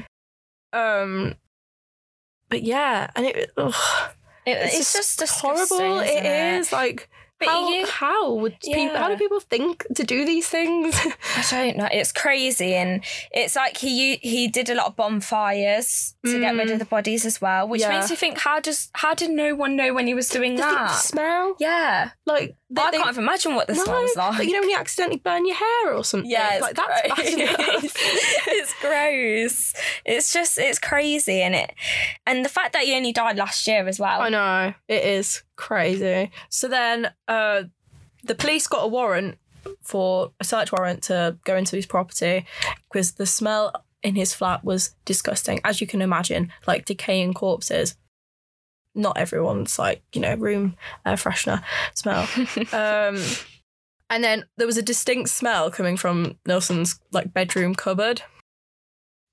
Um, 0.73 1.35
but 2.49 2.63
yeah, 2.63 3.09
and 3.15 3.25
it. 3.27 3.51
Ugh 3.55 3.73
It, 4.46 4.51
it's, 4.51 4.79
it's, 4.79 4.93
just, 4.93 5.19
just 5.19 5.41
horrible. 5.41 6.00
Isn't 6.00 6.17
it 6.17 6.25
is 6.25 6.72
like 6.72 7.10
But 7.39 7.48
how 7.48 7.69
you- 7.69 7.88
how 7.88 8.34
would 8.34 8.60
people 8.60 8.98
how 8.98 9.08
do 9.10 9.15
people 9.17 9.39
think 9.39 9.86
to 9.96 10.03
do 10.03 10.25
these 10.25 10.48
things? 10.50 10.93
I 11.38 11.43
don't 11.65 11.77
know. 11.77 11.88
It's 11.91 12.12
crazy, 12.12 12.74
and 12.75 13.03
it's 13.31 13.55
like 13.55 13.77
he 13.77 14.17
he 14.17 14.48
did 14.50 14.69
a 14.69 14.75
lot 14.75 14.88
of 14.88 14.96
bonfires 14.96 16.15
to 16.25 16.39
get 16.39 16.55
rid 16.55 16.69
of 16.72 16.79
the 16.79 16.86
bodies 16.86 17.25
as 17.25 17.39
well, 17.41 17.67
which 17.67 17.81
Mm. 17.81 17.86
Yeah. 17.89 18.00
makes 18.00 18.10
you 18.10 18.15
think 18.17 18.38
how 18.39 18.60
does 18.60 18.89
how 18.93 19.13
did 19.13 19.29
no 19.31 19.55
one 19.55 19.75
know 19.75 19.93
when 19.93 20.05
he 20.08 20.13
was 20.13 20.27
doing 20.29 20.55
that? 20.58 20.88
the 20.89 20.93
smell 20.93 21.55
yeah, 21.60 22.12
like 22.25 22.55
they, 22.69 22.81
I 22.81 22.91
they- 22.91 22.98
can't 22.98 23.10
even 23.12 23.24
imagine 23.24 23.55
what 23.55 23.67
the 23.67 23.74
no, 23.74 23.84
smells 23.84 24.15
like. 24.15 24.46
you 24.48 24.53
know 24.53 24.60
when 24.60 24.69
you 24.69 24.77
accidentally 24.77 25.19
burn 25.19 25.46
your 25.46 25.55
hair 25.55 25.93
or 25.93 26.03
something. 26.03 26.29
yeah, 26.29 26.55
it's 26.55 26.62
like 26.62 26.75
that's 26.75 27.01
bad 27.01 27.15
gross. 27.15 27.34
enough. 27.34 27.96
it's 28.48 28.74
gross. 28.81 29.74
It's 30.05 30.34
just 30.34 30.58
it's 30.60 30.79
crazy, 30.79 31.41
and 31.41 31.55
it 31.55 31.74
and 32.27 32.43
the 32.43 32.50
fact 32.50 32.74
that 32.74 32.84
he 32.84 32.93
only 32.96 33.12
died 33.13 33.38
last 33.38 33.65
year 33.67 33.88
as 33.88 34.00
well. 34.00 34.22
I 34.22 34.29
know 34.29 34.74
it 34.88 35.03
is 35.05 35.41
crazy. 35.59 36.31
So 36.47 36.69
then, 36.69 37.11
uh, 37.27 37.63
the 38.23 38.33
police 38.33 38.65
got 38.65 38.85
a 38.85 38.87
warrant 38.87 39.37
for 39.81 40.31
a 40.39 40.45
search 40.45 40.71
warrant 40.71 41.03
to 41.03 41.37
go 41.43 41.57
into 41.57 41.75
his 41.75 41.85
property 41.85 42.45
because 42.89 43.13
the 43.13 43.25
smell 43.25 43.73
in 44.01 44.15
his 44.15 44.33
flat 44.33 44.63
was 44.63 44.95
disgusting, 45.03 45.59
as 45.65 45.81
you 45.81 45.87
can 45.87 46.01
imagine, 46.01 46.51
like 46.65 46.85
decaying 46.85 47.33
corpses. 47.33 47.97
Not 48.95 49.17
everyone's 49.17 49.77
like 49.77 50.01
you 50.13 50.21
know 50.21 50.35
room 50.35 50.77
uh, 51.05 51.13
freshener 51.13 51.61
smell. 51.93 52.27
um, 52.73 53.21
and 54.09 54.23
then 54.23 54.45
there 54.57 54.67
was 54.67 54.77
a 54.77 54.81
distinct 54.81 55.29
smell 55.29 55.69
coming 55.69 55.97
from 55.97 56.37
Nelson's 56.45 56.99
like 57.11 57.33
bedroom 57.33 57.75
cupboard. 57.75 58.21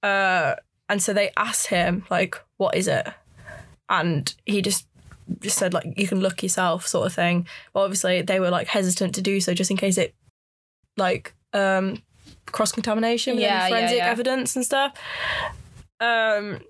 Uh, 0.02 0.56
and 0.88 1.00
so 1.00 1.12
they 1.12 1.30
asked 1.37 1.68
him 1.68 2.04
like, 2.11 2.37
"What 2.56 2.75
is 2.75 2.88
it?" 2.88 3.06
And 3.88 4.35
he 4.45 4.61
just 4.61 4.86
just 5.40 5.59
said 5.59 5.75
like, 5.75 5.87
"You 5.97 6.06
can 6.06 6.21
look 6.21 6.42
yourself," 6.42 6.87
sort 6.87 7.06
of 7.06 7.12
thing. 7.14 7.47
But 7.73 7.80
obviously, 7.80 8.23
they 8.23 8.40
were 8.40 8.50
like 8.50 8.68
hesitant 8.68 9.14
to 9.16 9.23
do 9.23 9.40
so 9.40 9.54
just 9.54 9.71
in 9.71 9.76
case 9.76 9.99
it 9.99 10.14
like 10.97 11.35
um 11.52 12.02
cross 12.52 12.73
contamination 12.73 13.35
with 13.35 13.42
Yeah, 13.42 13.64
any 13.64 13.71
yeah, 13.71 13.76
forensic 13.78 13.99
yeah. 13.99 14.11
evidence 14.11 14.56
and 14.56 14.64
stuff. 14.64 14.92
Um, 16.00 16.61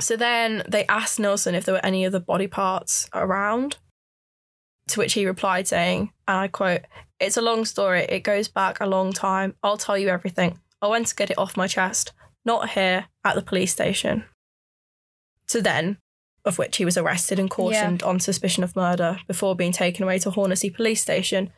so 0.00 0.16
then 0.16 0.62
they 0.68 0.86
asked 0.86 1.18
Nelson 1.18 1.54
if 1.54 1.64
there 1.64 1.74
were 1.74 1.84
any 1.86 2.04
other 2.06 2.20
body 2.20 2.46
parts 2.46 3.08
around. 3.14 3.76
To 4.90 5.00
which 5.00 5.14
he 5.14 5.26
replied 5.26 5.66
saying, 5.66 6.12
and 6.28 6.38
I 6.38 6.46
quote, 6.46 6.82
It's 7.18 7.36
a 7.36 7.42
long 7.42 7.64
story. 7.64 8.02
It 8.08 8.20
goes 8.20 8.46
back 8.46 8.78
a 8.78 8.86
long 8.86 9.12
time. 9.12 9.54
I'll 9.62 9.76
tell 9.76 9.98
you 9.98 10.08
everything. 10.08 10.60
I 10.80 10.86
went 10.86 11.08
to 11.08 11.16
get 11.16 11.30
it 11.30 11.38
off 11.38 11.56
my 11.56 11.66
chest. 11.66 12.12
Not 12.44 12.70
here, 12.70 13.06
at 13.24 13.34
the 13.34 13.42
police 13.42 13.72
station. 13.72 14.24
So 15.48 15.60
then, 15.60 15.98
of 16.46 16.58
which 16.58 16.76
he 16.76 16.84
was 16.84 16.96
arrested 16.96 17.38
and 17.38 17.50
cautioned 17.50 18.02
on 18.02 18.20
suspicion 18.20 18.64
of 18.64 18.76
murder 18.76 19.18
before 19.26 19.56
being 19.56 19.72
taken 19.72 20.04
away 20.04 20.18
to 20.20 20.30
Hornsey 20.30 20.70
police 20.70 21.02
station. 21.02 21.50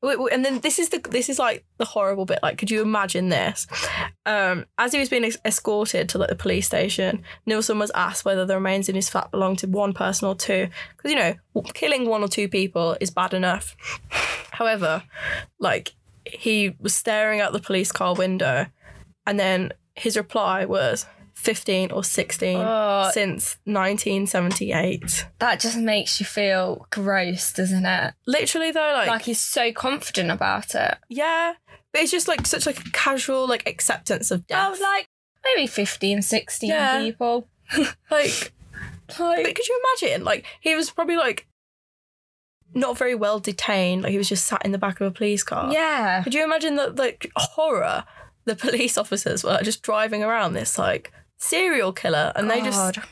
And 0.00 0.44
then 0.44 0.60
this 0.60 0.78
is 0.78 0.90
the 0.90 0.98
this 1.10 1.28
is 1.28 1.40
like 1.40 1.64
the 1.78 1.84
horrible 1.84 2.24
bit. 2.24 2.38
Like, 2.42 2.56
could 2.56 2.70
you 2.70 2.82
imagine 2.82 3.30
this? 3.30 3.66
Um, 4.26 4.66
as 4.76 4.92
he 4.92 5.00
was 5.00 5.08
being 5.08 5.24
escorted 5.44 6.08
to 6.10 6.18
like, 6.18 6.28
the 6.28 6.36
police 6.36 6.66
station, 6.66 7.24
Nilsen 7.46 7.78
was 7.78 7.90
asked 7.94 8.24
whether 8.24 8.46
the 8.46 8.54
remains 8.54 8.88
in 8.88 8.94
his 8.94 9.08
flat 9.08 9.30
belonged 9.32 9.58
to 9.60 9.66
one 9.66 9.92
person 9.92 10.28
or 10.28 10.36
two. 10.36 10.68
Because 10.96 11.10
you 11.10 11.18
know, 11.18 11.34
killing 11.74 12.08
one 12.08 12.22
or 12.22 12.28
two 12.28 12.48
people 12.48 12.96
is 13.00 13.10
bad 13.10 13.34
enough. 13.34 13.76
However, 14.52 15.02
like 15.58 15.94
he 16.24 16.76
was 16.78 16.94
staring 16.94 17.40
out 17.40 17.52
the 17.52 17.60
police 17.60 17.90
car 17.90 18.14
window, 18.14 18.66
and 19.26 19.38
then 19.40 19.72
his 19.96 20.16
reply 20.16 20.64
was 20.64 21.06
fifteen 21.38 21.90
or 21.92 22.02
sixteen 22.02 22.58
Oh. 22.60 23.10
since 23.12 23.56
nineteen 23.64 24.26
seventy 24.26 24.72
eight. 24.72 25.26
that 25.38 25.60
just 25.60 25.76
makes 25.78 26.18
you 26.20 26.26
feel 26.26 26.86
gross, 26.90 27.52
doesn't 27.52 27.86
it? 27.86 28.14
Literally 28.26 28.72
though, 28.72 28.92
like, 28.94 29.08
Like 29.08 29.22
he's 29.22 29.40
so 29.40 29.72
confident 29.72 30.30
about 30.30 30.74
it. 30.74 30.98
yeah, 31.08 31.54
but 31.92 32.02
it's 32.02 32.10
just 32.10 32.26
like 32.28 32.46
such 32.46 32.66
like 32.66 32.80
a 32.80 32.90
casual 32.90 33.46
like 33.48 33.68
acceptance 33.68 34.30
of 34.30 34.46
death. 34.48 34.66
I 34.66 34.68
was 34.70 34.80
like 34.80 35.06
maybe 35.44 35.66
15, 35.68 36.22
16 36.22 36.68
Yeah. 36.70 36.98
people. 37.00 37.48
like 38.10 38.52
Like, 39.18 39.44
But 39.44 39.54
could 39.54 39.68
you 39.68 39.80
imagine? 40.02 40.24
Like 40.24 40.44
he 40.60 40.74
was 40.74 40.90
probably 40.90 41.16
like 41.16 41.46
not 42.74 42.98
very 42.98 43.14
well 43.14 43.38
detained. 43.40 44.02
Like 44.02 44.12
he 44.12 44.18
was 44.18 44.28
just 44.28 44.44
sat 44.44 44.64
in 44.64 44.72
the 44.72 44.78
back 44.78 45.00
of 45.00 45.06
a 45.06 45.10
police 45.10 45.42
car. 45.42 45.72
yeah. 45.72 46.22
Could 46.22 46.34
you 46.34 46.44
imagine 46.44 46.74
the 46.76 46.90
like 46.90 47.30
horror 47.36 48.04
the 48.44 48.56
police 48.56 48.98
officers 49.02 49.44
were 49.44 49.60
just 49.62 49.82
driving 49.82 50.22
around 50.24 50.52
this 50.54 50.78
like 50.78 51.12
serial 51.38 51.92
killer 51.92 52.32
and 52.36 52.50
they 52.50 52.60
just 52.60 52.76
God. 52.96 53.04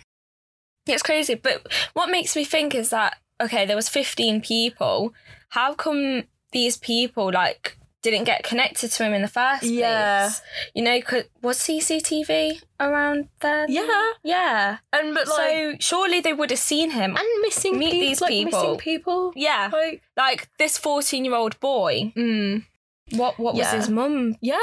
It's 0.87 1.03
crazy. 1.03 1.35
But 1.35 1.67
what 1.95 2.11
makes 2.11 2.37
me 2.37 2.45
think 2.45 2.75
is 2.75 2.91
that 2.91 3.17
okay, 3.41 3.67
there 3.67 3.77
was 3.77 3.89
15 3.89 4.41
people. 4.41 5.13
How 5.51 5.75
come 5.75 6.25
these 6.53 6.77
people 6.77 7.31
like 7.33 7.77
didn't 8.03 8.25
get 8.25 8.45
connected 8.45 8.89
to 8.93 9.05
him 9.05 9.13
in 9.13 9.23
the 9.23 9.29
first 9.29 9.63
place? 9.63 9.73
Yeah. 9.73 10.31
You 10.75 10.83
know, 10.85 11.01
could 11.03 11.29
was 11.43 11.59
CCTV 11.59 12.63
around 12.79 13.29
there? 13.41 13.67
Yeah. 13.69 14.09
Yeah. 14.23 14.79
and 14.93 15.13
but 15.15 15.27
like 15.27 15.37
so 15.37 15.75
surely 15.81 16.21
they 16.21 16.33
would 16.33 16.51
have 16.51 16.59
seen 16.59 16.91
him. 16.93 17.17
and 17.17 17.27
missing 17.43 17.79
meet 17.79 17.91
these 17.93 18.21
like, 18.21 18.31
people. 18.31 18.61
missing 18.61 18.77
people. 18.79 19.33
yeah. 19.35 19.71
Like 19.73 20.03
Like 20.17 20.49
this 20.59 20.79
14 20.79 21.25
year 21.25 21.35
old 21.35 21.59
boy. 21.61 22.13
mm, 22.17 22.65
What 23.11 23.39
what 23.41 23.57
Yeah. 23.57 23.65
was 23.75 23.85
his 23.87 23.91
mum 23.91 24.37
yeah, 24.41 24.57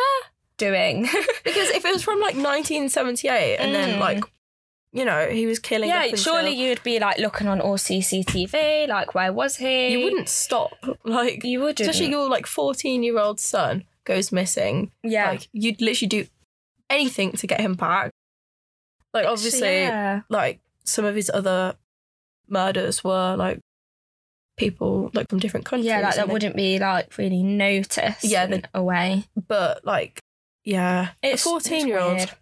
doing? 0.58 1.04
because 1.44 1.70
if 1.70 1.86
it 1.86 1.94
was 1.94 2.04
from 2.04 2.20
like 2.20 2.36
1978 2.36 3.58
and 3.58 3.74
then 3.74 3.98
Mm. 3.98 4.00
like 4.00 4.24
you 4.92 5.04
know 5.06 5.28
he 5.28 5.46
was 5.48 5.58
killing. 5.60 5.90
yeah, 5.90 6.14
surely 6.16 6.52
you'd 6.52 6.84
be 6.84 7.00
like 7.00 7.18
looking 7.18 7.48
on 7.48 7.60
all 7.60 7.78
CCTV, 7.78 8.88
like 8.88 9.16
where 9.16 9.34
was 9.34 9.56
he? 9.58 9.90
you 9.90 10.04
wouldn't 10.06 10.30
stop 10.30 10.74
like 11.04 11.44
You 11.44 11.60
wouldn't. 11.62 11.80
especially 11.82 12.10
your 12.12 12.30
like 12.30 12.46
14 12.46 13.02
year 13.04 13.18
old 13.18 13.40
son 13.40 13.86
goes 14.06 14.32
missing 14.32 14.92
yeah. 15.02 15.30
like 15.32 15.48
you'd 15.54 15.82
literally 15.82 16.08
do 16.10 16.26
anything 16.90 17.32
to 17.32 17.48
get 17.48 17.60
him 17.62 17.74
back 17.74 18.12
like 19.14 19.26
obviously 19.26 19.82
yeah. 19.82 20.22
like 20.30 20.60
some 20.84 21.06
of 21.06 21.16
his 21.16 21.32
other 21.34 21.76
murders 22.50 23.04
were 23.04 23.36
like 23.38 23.60
people 24.58 25.10
like 25.14 25.30
from 25.30 25.40
different 25.40 25.66
countries 25.66 25.86
Yeah, 25.88 26.02
like 26.02 26.16
that 26.16 26.30
wouldn't 26.30 26.56
be 26.56 26.78
like 26.80 27.18
really 27.18 27.42
noticed. 27.44 28.24
Yeah, 28.24 28.44
in 28.44 28.52
the- 28.52 28.64
a 28.74 28.84
way. 28.84 29.24
but 29.48 29.84
like 29.86 30.20
yeah 30.64 31.10
It's 31.22 31.46
a 31.46 31.50
14 31.50 31.88
year 31.88 32.00
old 32.00 32.34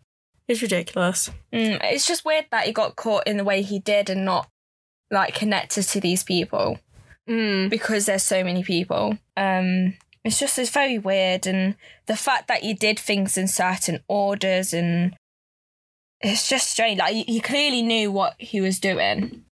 is 0.48 0.62
ridiculous 0.62 1.30
Mm, 1.54 1.80
it's 1.84 2.08
just 2.08 2.26
weird 2.26 2.46
that 2.52 2.66
he 2.66 2.72
got 2.72 2.96
caught 2.96 3.28
in 3.28 3.38
the 3.38 3.44
way 3.44 3.62
he 3.62 3.80
did 3.80 4.10
and 4.10 4.26
not 4.26 4.48
like 5.10 5.36
connected 5.36 5.84
to 5.84 6.00
these 6.00 6.24
people 6.24 6.80
mm. 7.30 7.70
because 7.70 8.06
there's 8.06 8.24
so 8.24 8.44
many 8.44 8.64
people. 8.64 9.18
Um, 9.36 9.96
it's 10.24 10.40
just 10.40 10.58
it's 10.58 10.70
very 10.70 10.98
weird, 10.98 11.46
and 11.46 11.76
the 12.06 12.16
fact 12.16 12.48
that 12.48 12.62
he 12.62 12.74
did 12.74 12.98
things 12.98 13.38
in 13.38 13.48
certain 13.48 14.00
orders 14.08 14.74
and 14.74 15.16
it's 16.22 16.48
just 16.48 16.70
strange. 16.70 17.00
Like 17.00 17.14
he, 17.14 17.24
he 17.24 17.40
clearly 17.42 17.82
knew 17.82 18.12
what 18.12 18.36
he 18.38 18.62
was 18.62 18.80
doing. 18.80 19.44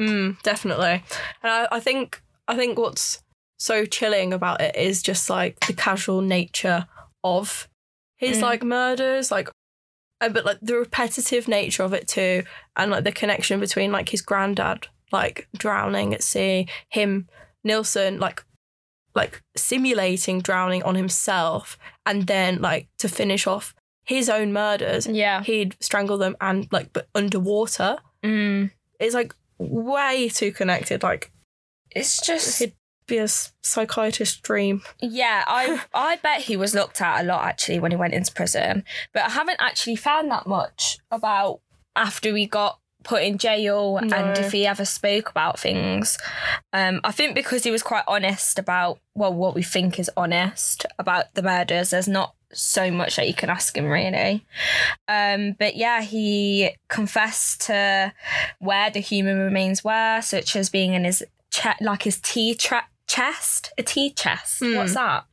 Mm, 0.00 0.40
definitely 0.42 1.02
and 1.42 1.52
I, 1.52 1.68
I 1.72 1.80
think 1.80 2.22
i 2.46 2.54
think 2.54 2.78
what's 2.78 3.20
so 3.58 3.84
chilling 3.84 4.32
about 4.32 4.60
it 4.60 4.76
is 4.76 5.02
just 5.02 5.28
like 5.28 5.58
the 5.66 5.72
casual 5.72 6.20
nature 6.20 6.86
of 7.24 7.68
his 8.18 8.38
Mm. 8.38 8.42
like 8.42 8.62
murders 8.62 9.30
like 9.30 9.48
uh, 10.20 10.28
but 10.28 10.44
like 10.44 10.58
the 10.60 10.74
repetitive 10.76 11.46
nature 11.48 11.82
of 11.84 11.92
it 11.94 12.06
too 12.08 12.42
and 12.76 12.90
like 12.90 13.04
the 13.04 13.12
connection 13.12 13.60
between 13.60 13.92
like 13.92 14.08
his 14.10 14.20
granddad 14.22 14.88
like 15.12 15.48
drowning 15.56 16.12
at 16.12 16.22
sea 16.22 16.66
him 16.90 17.28
nilsen 17.64 18.18
like 18.18 18.44
like 19.14 19.42
simulating 19.56 20.40
drowning 20.40 20.82
on 20.82 20.94
himself 20.94 21.78
and 22.06 22.26
then 22.26 22.60
like 22.60 22.88
to 22.98 23.08
finish 23.08 23.46
off 23.46 23.74
his 24.04 24.28
own 24.28 24.52
murders 24.52 25.06
Yeah. 25.06 25.42
he'd 25.42 25.76
strangle 25.80 26.18
them 26.18 26.36
and 26.40 26.66
like 26.72 26.92
but 26.92 27.08
underwater 27.14 27.98
Mm. 28.24 28.70
it's 29.00 29.14
like 29.14 29.32
way 29.58 30.28
too 30.28 30.50
connected 30.52 31.02
like 31.02 31.30
It's 31.94 32.20
just 32.20 32.58
He'd- 32.58 32.74
be 33.08 33.18
a 33.18 33.28
psychiatrist 33.62 34.42
dream. 34.42 34.82
Yeah, 35.00 35.44
I 35.46 35.82
I 35.94 36.16
bet 36.16 36.42
he 36.42 36.56
was 36.56 36.74
looked 36.74 37.00
at 37.00 37.20
a 37.20 37.24
lot 37.24 37.44
actually 37.44 37.80
when 37.80 37.90
he 37.90 37.96
went 37.96 38.14
into 38.14 38.32
prison, 38.32 38.84
but 39.12 39.24
I 39.24 39.30
haven't 39.30 39.58
actually 39.60 39.96
found 39.96 40.30
that 40.30 40.46
much 40.46 40.98
about 41.10 41.60
after 41.96 42.36
he 42.36 42.46
got 42.46 42.78
put 43.04 43.22
in 43.22 43.38
jail 43.38 43.96
and 43.96 44.36
if 44.38 44.52
he 44.52 44.66
ever 44.66 44.84
spoke 44.84 45.30
about 45.30 45.58
things. 45.58 46.18
Um, 46.72 47.00
I 47.04 47.12
think 47.12 47.34
because 47.34 47.64
he 47.64 47.70
was 47.70 47.82
quite 47.82 48.04
honest 48.06 48.58
about 48.58 48.98
well 49.14 49.32
what 49.32 49.54
we 49.54 49.62
think 49.62 49.98
is 49.98 50.10
honest 50.16 50.84
about 50.98 51.34
the 51.34 51.42
murders. 51.42 51.90
There's 51.90 52.08
not 52.08 52.34
so 52.52 52.90
much 52.90 53.16
that 53.16 53.28
you 53.28 53.34
can 53.34 53.50
ask 53.50 53.76
him 53.76 53.86
really. 53.86 54.44
Um, 55.06 55.54
but 55.58 55.76
yeah, 55.76 56.02
he 56.02 56.70
confessed 56.88 57.62
to 57.66 58.12
where 58.58 58.90
the 58.90 59.00
human 59.00 59.38
remains 59.38 59.84
were, 59.84 60.20
such 60.22 60.56
as 60.56 60.70
being 60.70 60.94
in 60.94 61.04
his 61.04 61.22
che- 61.50 61.74
like 61.80 62.02
his 62.02 62.18
tea 62.20 62.54
tra- 62.54 62.88
chest, 63.08 63.72
a 63.78 63.82
tea 63.82 64.10
chest. 64.12 64.60
Hmm. 64.60 64.76
What's 64.76 64.94
that? 64.94 65.24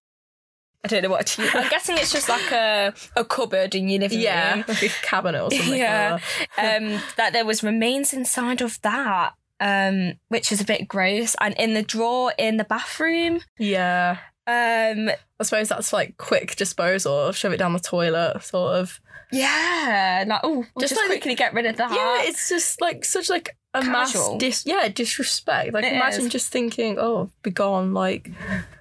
I 0.84 0.88
don't 0.88 1.02
know 1.04 1.10
what. 1.10 1.22
A 1.22 1.24
tea- 1.26 1.50
I'm 1.54 1.70
guessing 1.76 1.98
it's 1.98 2.12
just 2.12 2.30
like 2.30 2.52
a 2.52 2.94
a 3.16 3.26
cupboard 3.26 3.74
in 3.76 3.90
your 3.90 4.02
living 4.02 4.20
room. 4.20 4.64
like 4.68 4.84
a 4.84 4.90
cabinet 5.02 5.42
or 5.44 5.52
something. 5.52 5.76
Yeah. 5.80 6.20
like 6.20 6.50
Um, 6.58 7.02
that 7.18 7.34
there 7.34 7.46
was 7.46 7.64
remains 7.64 8.14
inside 8.14 8.62
of 8.62 8.80
that. 8.82 9.34
Um, 9.62 10.16
which 10.28 10.52
is 10.52 10.60
a 10.60 10.66
bit 10.66 10.86
gross, 10.88 11.34
and 11.40 11.54
in 11.58 11.74
the 11.76 11.82
drawer 11.82 12.34
in 12.38 12.58
the 12.58 12.66
bathroom. 12.66 13.40
yeah. 13.58 14.18
Um, 14.48 15.10
I 15.40 15.44
suppose 15.44 15.70
that's 15.70 15.92
like 15.94 16.18
quick 16.18 16.56
disposal, 16.56 17.32
shove 17.32 17.54
it 17.54 17.58
down 17.58 17.74
the 17.74 17.80
toilet, 17.80 18.42
sort 18.44 18.76
of. 18.76 19.00
yeah, 19.32 20.24
like 20.28 20.40
oh, 20.44 20.66
we'll 20.76 20.82
Just 20.82 20.94
just, 20.94 21.02
like- 21.02 21.08
quickly 21.10 21.36
get 21.36 21.54
rid 21.54 21.66
of 21.66 21.78
that. 21.78 21.92
Yeah, 21.92 22.30
it's 22.30 22.48
just 22.50 22.80
like 22.82 23.04
such 23.06 23.30
like 23.30 23.58
a 23.74 23.84
mass 23.84 24.14
dis 24.38 24.64
yeah 24.66 24.88
disrespect. 24.88 25.74
Like 25.74 25.84
It 25.84 25.94
imagine 25.94 26.28
is. 26.28 26.32
just 26.32 26.52
thinking, 26.52 26.98
oh, 27.00 27.30
be 27.44 27.52
gone. 27.52 27.94
Like 27.94 28.32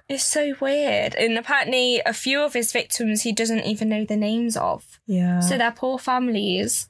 It's 0.07 0.23
so 0.23 0.53
weird. 0.61 1.15
And 1.15 1.37
apparently, 1.37 2.01
a 2.05 2.13
few 2.13 2.41
of 2.41 2.53
his 2.53 2.71
victims 2.71 3.23
he 3.23 3.31
doesn't 3.33 3.65
even 3.65 3.89
know 3.89 4.05
the 4.05 4.15
names 4.15 4.55
of. 4.55 4.99
yeah, 5.07 5.39
So 5.39 5.57
they're 5.57 5.71
poor 5.71 5.97
families. 5.97 6.87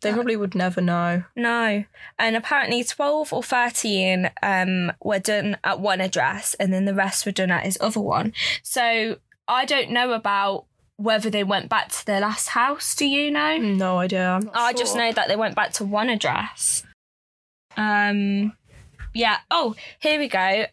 They 0.00 0.12
probably 0.12 0.36
would 0.36 0.54
never 0.54 0.80
know. 0.80 1.24
No. 1.34 1.84
And 2.18 2.36
apparently, 2.36 2.84
12 2.84 3.32
or 3.32 3.42
13 3.42 4.30
um, 4.42 4.92
were 5.02 5.18
done 5.18 5.56
at 5.64 5.80
one 5.80 6.00
address, 6.00 6.54
and 6.54 6.72
then 6.72 6.84
the 6.84 6.94
rest 6.94 7.26
were 7.26 7.32
done 7.32 7.50
at 7.50 7.64
his 7.64 7.78
other 7.80 8.00
one. 8.00 8.32
So 8.62 9.16
I 9.48 9.64
don't 9.64 9.90
know 9.90 10.12
about 10.12 10.66
whether 10.96 11.30
they 11.30 11.44
went 11.44 11.68
back 11.68 11.88
to 11.88 12.06
their 12.06 12.20
last 12.20 12.48
house. 12.48 12.94
Do 12.94 13.06
you 13.06 13.30
know? 13.30 13.56
No 13.56 13.98
idea. 13.98 14.40
I 14.54 14.72
just 14.72 14.96
know 14.96 15.12
that 15.12 15.28
they 15.28 15.36
went 15.36 15.54
back 15.54 15.72
to 15.74 15.84
one 15.84 16.10
address. 16.10 16.84
Um, 17.76 18.52
yeah. 19.14 19.38
Oh, 19.50 19.74
here 20.00 20.18
we 20.18 20.28
go. 20.28 20.66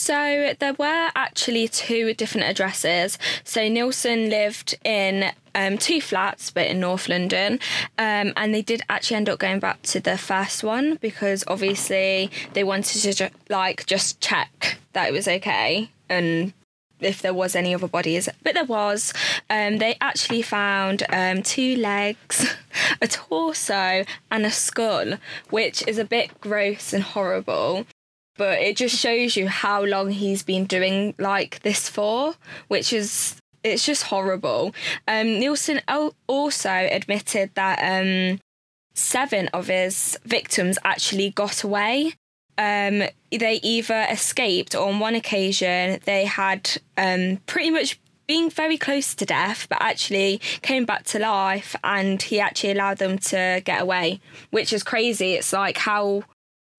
So 0.00 0.54
there 0.60 0.74
were 0.74 1.10
actually 1.16 1.66
two 1.66 2.14
different 2.14 2.46
addresses. 2.46 3.18
So 3.42 3.68
Nilsen 3.68 4.30
lived 4.30 4.78
in 4.84 5.32
um, 5.56 5.76
two 5.76 6.00
flats, 6.00 6.52
but 6.52 6.68
in 6.68 6.78
North 6.78 7.08
London, 7.08 7.54
um, 7.98 8.32
and 8.36 8.54
they 8.54 8.62
did 8.62 8.80
actually 8.88 9.16
end 9.16 9.28
up 9.28 9.40
going 9.40 9.58
back 9.58 9.82
to 9.82 9.98
the 9.98 10.16
first 10.16 10.62
one 10.62 10.98
because 11.00 11.42
obviously 11.48 12.30
they 12.52 12.62
wanted 12.62 13.02
to 13.02 13.12
ju- 13.12 13.36
like 13.48 13.86
just 13.86 14.20
check 14.20 14.78
that 14.92 15.08
it 15.08 15.12
was 15.12 15.26
okay 15.26 15.90
and 16.08 16.52
if 17.00 17.20
there 17.20 17.34
was 17.34 17.56
any 17.56 17.74
other 17.74 17.88
bodies, 17.88 18.28
but 18.44 18.54
there 18.54 18.64
was. 18.64 19.12
Um, 19.50 19.78
they 19.78 19.96
actually 20.00 20.42
found 20.42 21.02
um, 21.10 21.42
two 21.42 21.74
legs, 21.74 22.54
a 23.02 23.08
torso, 23.08 24.04
and 24.30 24.46
a 24.46 24.50
skull, 24.52 25.14
which 25.50 25.86
is 25.88 25.98
a 25.98 26.04
bit 26.04 26.40
gross 26.40 26.92
and 26.92 27.02
horrible. 27.02 27.84
But 28.38 28.60
it 28.60 28.76
just 28.76 28.96
shows 28.96 29.36
you 29.36 29.48
how 29.48 29.84
long 29.84 30.10
he's 30.10 30.42
been 30.42 30.64
doing 30.64 31.14
like 31.18 31.60
this 31.62 31.88
for, 31.88 32.34
which 32.68 32.92
is 32.94 33.36
it's 33.62 33.84
just 33.84 34.04
horrible. 34.04 34.74
Um, 35.06 35.38
Nilsen 35.38 35.82
also 36.26 36.70
admitted 36.70 37.50
that 37.54 37.78
um, 37.82 38.40
seven 38.94 39.48
of 39.48 39.66
his 39.66 40.18
victims 40.24 40.78
actually 40.84 41.30
got 41.30 41.62
away 41.62 42.14
um, 42.58 43.04
they 43.30 43.60
either 43.62 44.06
escaped 44.10 44.74
or 44.74 44.88
on 44.88 44.98
one 44.98 45.14
occasion 45.14 46.00
they 46.04 46.24
had 46.24 46.70
um, 46.96 47.38
pretty 47.46 47.70
much 47.70 48.00
been 48.26 48.50
very 48.50 48.76
close 48.76 49.14
to 49.14 49.24
death 49.24 49.66
but 49.70 49.80
actually 49.80 50.38
came 50.60 50.84
back 50.84 51.04
to 51.04 51.18
life 51.18 51.74
and 51.84 52.20
he 52.20 52.40
actually 52.40 52.72
allowed 52.72 52.98
them 52.98 53.16
to 53.16 53.62
get 53.64 53.80
away 53.80 54.20
which 54.50 54.72
is 54.72 54.82
crazy 54.82 55.34
it's 55.34 55.52
like 55.52 55.78
how 55.78 56.22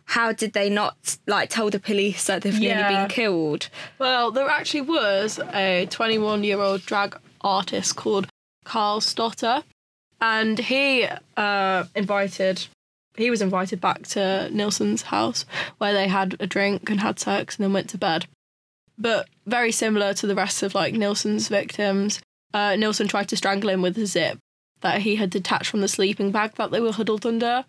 how 0.10 0.32
did 0.32 0.54
they 0.54 0.69
not 0.69 1.17
like 1.28 1.50
tell 1.50 1.69
the 1.69 1.80
police 1.80 2.26
that 2.26 2.41
they've 2.41 2.60
nearly 2.60 2.95
been 2.95 3.08
killed 3.10 3.69
Well, 4.00 4.32
there 4.32 4.50
actually 4.50 4.82
was 4.82 5.39
a 5.54 5.88
21 5.89 6.43
year 6.43 6.60
old 6.60 6.82
drag 6.82 7.15
artist 7.41 7.95
called 7.95 8.28
Carl 8.65 9.02
Stottor, 9.02 9.63
and 10.19 10.60
he 10.60 11.08
uh, 11.38 11.86
invited. 11.95 12.67
He 13.15 13.30
was 13.30 13.41
invited 13.41 13.82
back 13.82 14.04
to 14.10 14.50
Nilsen's 14.52 15.04
house 15.04 15.45
where 15.78 15.93
they 15.93 16.08
had 16.08 16.38
a 16.39 16.48
drink 16.48 16.89
and 16.89 17.02
had 17.02 17.19
sex 17.19 17.58
and 17.58 17.63
then 17.63 17.74
went 17.74 17.89
to 17.89 17.98
bed. 17.98 18.26
But 18.98 19.28
very 19.45 19.72
similar 19.72 20.13
to 20.15 20.28
the 20.28 20.36
rest 20.36 20.63
of 20.63 20.74
like 20.74 20.93
Nilsen's 20.93 21.50
victims, 21.50 22.22
uh, 22.54 22.76
Nilsen 22.76 23.08
tried 23.08 23.28
to 23.30 23.38
strangle 23.38 23.69
him 23.69 23.82
with 23.82 23.98
a 23.98 24.06
zip 24.06 24.38
that 24.82 25.02
he 25.02 25.17
had 25.17 25.30
detached 25.30 25.69
from 25.69 25.82
the 25.82 25.88
sleeping 25.88 26.32
bag 26.32 26.56
that 26.56 26.72
they 26.72 26.80
were 26.80 26.93
huddled 26.93 27.26
under. 27.26 27.65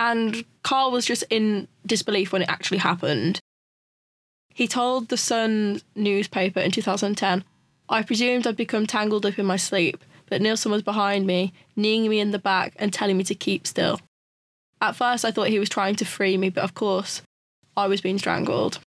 And 0.00 0.46
Carl 0.62 0.92
was 0.92 1.04
just 1.04 1.24
in 1.28 1.68
disbelief 1.84 2.32
when 2.32 2.40
it 2.40 2.48
actually 2.48 2.78
happened. 2.78 3.38
He 4.54 4.66
told 4.66 5.08
the 5.08 5.18
Sun 5.18 5.82
newspaper 5.94 6.58
in 6.58 6.70
2010, 6.70 7.44
I 7.86 8.02
presumed 8.02 8.46
I'd 8.46 8.56
become 8.56 8.86
tangled 8.86 9.26
up 9.26 9.38
in 9.38 9.44
my 9.44 9.58
sleep, 9.58 10.02
but 10.26 10.40
Nilsen 10.40 10.72
was 10.72 10.82
behind 10.82 11.26
me, 11.26 11.52
kneeing 11.76 12.08
me 12.08 12.18
in 12.18 12.30
the 12.30 12.38
back 12.38 12.72
and 12.76 12.94
telling 12.94 13.18
me 13.18 13.24
to 13.24 13.34
keep 13.34 13.66
still. 13.66 14.00
At 14.80 14.96
first, 14.96 15.26
I 15.26 15.32
thought 15.32 15.48
he 15.48 15.58
was 15.58 15.68
trying 15.68 15.96
to 15.96 16.06
free 16.06 16.38
me, 16.38 16.48
but 16.48 16.64
of 16.64 16.72
course, 16.72 17.20
I 17.76 17.86
was 17.86 18.00
being 18.00 18.18
strangled. 18.18 18.78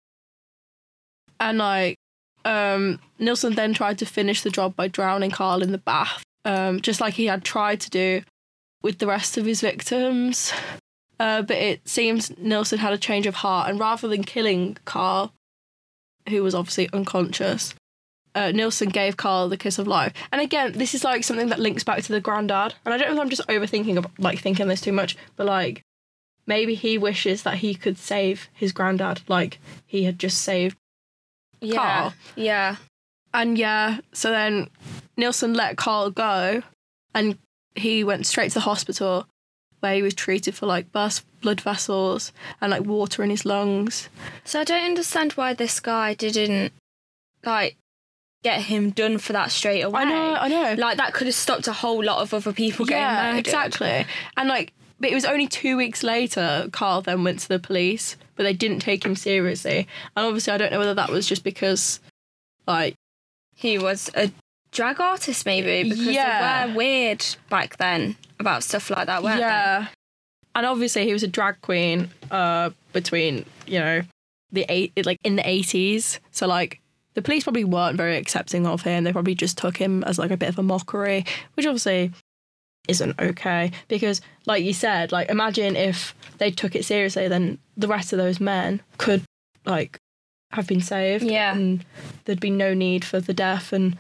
And 1.38 1.59
like, 1.59 1.96
um, 2.46 3.01
Nilsen 3.18 3.55
then 3.55 3.75
tried 3.75 3.98
to 3.98 4.07
finish 4.07 4.40
the 4.40 4.51
job 4.51 4.77
by 4.77 4.88
drowning 4.88 5.31
Carl 5.31 5.62
in 5.62 5.72
the 5.72 5.79
bath, 5.79 6.22
um, 6.46 6.81
just 6.81 7.03
like 7.03 7.14
he 7.14 7.27
had 7.27 7.44
tried 7.44 7.81
to 7.83 7.90
do 7.90 8.22
with 8.83 8.98
the 8.98 9.07
rest 9.07 9.37
of 9.37 9.44
his 9.44 9.61
victims. 9.61 10.55
Uh, 11.23 11.41
but 11.41 11.57
it 11.57 11.89
seems 11.89 12.37
Nilsen 12.37 12.81
had 12.81 12.93
a 12.93 12.99
change 12.99 13.29
of 13.29 13.37
heart, 13.37 13.71
and 13.71 13.79
rather 13.79 14.09
than 14.09 14.25
killing 14.25 14.77
Carl, 14.85 15.33
who 16.29 16.43
was 16.43 16.53
obviously 16.53 16.89
unconscious, 16.93 17.77
uh, 18.35 18.51
Nilsen 18.51 18.89
gave 18.89 19.17
Carl 19.17 19.49
the 19.49 19.57
kiss 19.57 19.79
of 19.79 19.87
life. 19.87 20.13
And 20.33 20.41
again, 20.41 20.73
this 20.73 20.97
is 20.97 21.05
like 21.05 21.23
something 21.23 21.49
that 21.51 21.61
links 21.61 21.85
back 21.85 22.03
to 22.03 22.13
the 22.13 22.21
granddad. 22.21 22.75
And 22.85 22.93
I 22.93 22.97
don't 22.97 23.07
know 23.07 23.15
if 23.15 23.21
I'm 23.21 23.31
just 23.31 23.47
overthinking, 23.47 23.99
about, 23.99 24.19
like 24.19 24.41
thinking 24.41 24.67
this 24.67 24.81
too 24.81 24.91
much, 24.91 25.17
but 25.37 25.47
like 25.47 25.85
maybe 26.45 26.75
he 26.75 26.99
wishes 26.99 27.45
that 27.45 27.59
he 27.59 27.77
could 27.77 27.99
save 27.99 28.49
his 28.53 28.73
granddad, 28.73 29.21
like 29.29 29.61
he 29.87 30.03
had 30.03 30.19
just 30.19 30.39
saved. 30.39 30.77
yeah 31.61 31.77
Carl. 31.77 32.15
yeah 32.35 32.77
And 33.33 33.57
yeah, 33.57 34.01
so 34.13 34.31
then 34.31 34.71
Nilsen 35.17 35.55
let 35.55 35.77
Carl 35.77 36.11
go, 36.11 36.65
and 37.15 37.39
he 37.77 38.03
went 38.03 38.27
straight 38.27 38.49
to 38.49 38.55
the 38.55 38.61
hospital 38.61 39.29
where 39.83 39.95
he 39.95 40.03
was 40.03 40.14
treated 40.14 40.55
for 40.55 40.66
like 40.66 40.92
burst 40.92 41.25
blood 41.40 41.61
vessels 41.61 42.33
and 42.61 42.71
like 42.71 42.83
water 42.83 43.23
in 43.25 43.31
his 43.31 43.45
lungs. 43.45 44.09
so 44.45 44.61
i 44.61 44.64
don't 44.64 44.85
understand 44.85 45.33
why 45.33 45.53
this 45.53 45.81
guy 45.81 46.14
didn't 46.14 46.73
like 47.45 47.77
get 48.45 48.62
him 48.62 48.90
done 48.90 49.18
for 49.18 49.33
that 49.33 49.51
straight 49.51 49.83
away 49.83 50.03
I 50.03 50.05
know, 50.05 50.35
I 50.35 50.49
know. 50.49 50.75
like 50.79 50.97
that 50.99 51.12
could 51.14 51.27
have 51.27 51.35
stopped 51.35 51.66
a 51.68 51.73
whole 51.73 52.03
lot 52.03 52.23
of 52.23 52.33
other 52.35 52.53
people 52.53 52.87
getting 52.87 53.03
yeah, 53.03 53.27
murdered. 53.31 53.38
exactly. 53.47 54.07
And 54.37 54.49
like, 54.49 54.73
but 54.99 55.11
it 55.11 55.14
was 55.14 55.25
only 55.25 55.47
two 55.49 55.77
weeks 55.77 56.03
later, 56.03 56.68
Carl 56.73 57.03
then 57.03 57.25
went 57.25 57.40
to 57.40 57.49
the 57.49 57.59
police, 57.59 58.16
but 58.37 58.42
they 58.45 58.53
didn't 58.53 58.81
take 58.81 59.05
him 59.05 59.14
seriously. 59.16 59.87
And 60.16 60.27
obviously, 60.27 60.53
I 60.53 60.59
don't 60.59 60.73
know 60.73 60.79
whether 60.79 60.95
that 60.95 61.11
was 61.11 61.27
just 61.27 61.42
because, 61.45 61.99
like, 62.68 62.95
He 63.55 63.79
was 63.79 64.11
a 64.14 64.31
drag 64.73 65.01
artists 65.01 65.47
maybe 65.47 65.89
because 65.89 66.07
Yeah. 66.07 66.67
they 66.67 66.73
were 66.73 66.77
weird 66.79 67.25
back 67.49 67.77
then 67.77 68.17
about 68.41 68.65
stuff 68.65 68.91
like 68.91 69.07
that, 69.07 69.23
weren't 69.23 69.39
yeah. 69.41 69.87
And 70.55 70.67
obviously, 70.67 71.07
he 71.07 71.13
was 71.15 71.23
a 71.23 71.29
drag 71.29 71.61
queen 71.63 72.11
uh, 72.31 72.71
between, 72.93 73.47
you 73.67 73.79
know, 73.79 74.03
the 74.51 74.67
eight, 74.69 74.93
like 75.07 75.19
in 75.25 75.37
the 75.37 75.43
80s. 75.43 76.19
So, 76.31 76.47
like, 76.47 76.79
the 77.15 77.23
police 77.23 77.45
probably 77.45 77.65
weren't 77.65 77.97
very 77.97 78.19
accepting 78.19 78.67
of 78.67 78.83
him. 78.83 79.05
They 79.05 79.13
probably 79.13 79.35
just 79.35 79.57
took 79.57 79.79
him 79.79 80.05
as 80.05 80.19
like 80.19 80.31
a 80.31 80.37
bit 80.37 80.51
of 80.51 80.59
a 80.59 80.63
mockery, 80.63 81.25
which 81.55 81.65
obviously 81.65 82.11
isn't 82.87 83.19
okay. 83.19 83.71
Because, 83.89 84.21
like 84.45 84.63
you 84.63 84.75
said, 84.75 85.11
like, 85.11 85.31
imagine 85.31 85.75
if 85.75 86.15
they 86.37 86.51
took 86.51 86.75
it 86.75 86.85
seriously, 86.85 87.29
then 87.29 87.59
the 87.77 87.89
rest 87.89 88.13
of 88.13 88.19
those 88.19 88.39
men 88.41 88.83
could, 88.99 89.23
like, 89.65 89.99
have 90.51 90.67
been 90.67 90.83
saved. 90.83 91.25
Yeah. 91.25 91.55
And 91.55 91.83
there'd 92.27 92.41
be 92.41 92.51
no 92.51 92.75
need 92.75 93.07
for 93.07 93.21
the 93.21 93.33
death. 93.33 93.73
And 93.73 93.97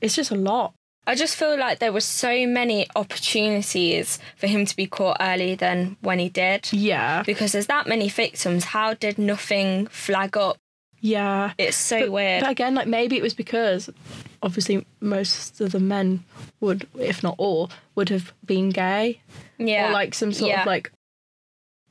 it's 0.00 0.14
just 0.14 0.30
a 0.30 0.36
lot. 0.36 0.74
I 1.08 1.14
just 1.14 1.36
feel 1.36 1.56
like 1.56 1.78
there 1.78 1.92
were 1.92 2.00
so 2.00 2.46
many 2.46 2.86
opportunities 2.96 4.18
for 4.36 4.48
him 4.48 4.66
to 4.66 4.74
be 4.74 4.86
caught 4.86 5.18
earlier 5.20 5.54
than 5.54 5.96
when 6.00 6.18
he 6.18 6.28
did. 6.28 6.72
Yeah. 6.72 7.22
Because 7.22 7.52
there's 7.52 7.68
that 7.68 7.86
many 7.86 8.08
victims. 8.08 8.64
How 8.64 8.94
did 8.94 9.16
nothing 9.16 9.86
flag 9.86 10.36
up? 10.36 10.56
Yeah. 11.00 11.52
It's 11.58 11.76
so 11.76 12.10
weird. 12.10 12.40
But 12.40 12.50
again, 12.50 12.74
like 12.74 12.88
maybe 12.88 13.16
it 13.16 13.22
was 13.22 13.34
because 13.34 13.88
obviously 14.42 14.84
most 15.00 15.60
of 15.60 15.70
the 15.70 15.78
men 15.78 16.24
would, 16.58 16.88
if 16.98 17.22
not 17.22 17.36
all, 17.38 17.70
would 17.94 18.08
have 18.08 18.32
been 18.44 18.70
gay 18.70 19.20
yeah. 19.58 19.90
or 19.90 19.92
like 19.92 20.12
some 20.12 20.32
sort 20.32 20.50
Yeah. 20.50 20.62
of 20.62 20.66
like 20.66 20.90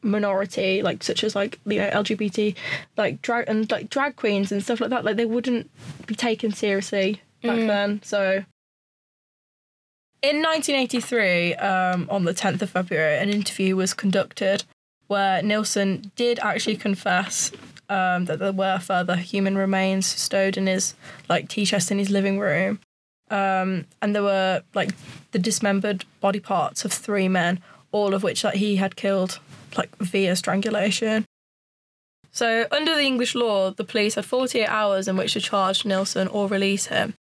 minority, 0.02 0.82
like 0.82 1.04
such 1.04 1.24
as 1.24 1.36
like 1.36 1.60
you 1.66 1.80
know 1.80 1.90
LGBT, 1.90 2.56
like 2.98 3.22
drag 3.22 3.46
and 3.48 3.72
like 3.72 3.90
drag 3.90 4.18
queens 4.18 4.52
and 4.52 4.62
stuff 4.62 4.82
like 4.82 4.90
that. 4.90 5.06
Like 5.06 5.16
they 5.16 5.26
wouldn't 5.26 5.70
be 6.06 6.16
taken 6.16 6.52
seriously 6.52 7.22
back 7.48 7.58
Mm. 7.60 7.68
then. 7.68 8.02
So. 8.04 8.44
In 10.22 10.42
1983, 10.42 11.54
um, 11.56 12.08
on 12.10 12.24
the 12.24 12.34
10th 12.34 12.62
of 12.64 12.72
February, 12.72 13.18
an 13.20 13.30
interview 13.30 13.76
was 13.76 13.94
conducted 13.94 14.64
where 15.08 15.44
Nilsen 15.44 16.12
did 16.16 16.40
actually 16.40 16.78
confess 16.78 17.52
um, 17.90 18.26
that 18.26 18.40
there 18.40 18.52
were 18.52 18.80
further 18.80 19.16
human 19.18 19.56
remains 19.56 20.08
stowed 20.08 20.58
in 20.58 20.66
his 20.66 20.96
like 21.30 21.48
tea 21.48 21.64
chest 21.66 21.92
in 21.92 22.00
his 22.00 22.10
living 22.10 22.40
room, 22.40 22.80
um, 23.30 23.86
and 24.02 24.16
there 24.16 24.24
were 24.24 24.64
like 24.74 24.90
the 25.32 25.38
dismembered 25.38 26.06
body 26.22 26.40
parts 26.40 26.84
of 26.86 26.92
three 26.92 27.28
men, 27.28 27.62
all 27.92 28.16
of 28.16 28.24
which 28.24 28.44
like 28.44 28.56
he 28.56 28.78
had 28.78 28.96
killed 28.96 29.38
like 29.78 29.96
via 29.98 30.36
strangulation. 30.36 31.26
So 32.32 32.66
under 32.72 32.96
the 32.96 33.04
English 33.04 33.36
law, 33.36 33.70
the 33.70 33.84
police 33.84 34.16
had 34.16 34.26
48 34.26 34.66
hours 34.66 35.08
in 35.08 35.16
which 35.18 35.34
to 35.34 35.40
charge 35.42 35.86
Nilsen 35.86 36.28
or 36.30 36.48
release 36.48 36.88
him. 36.88 37.14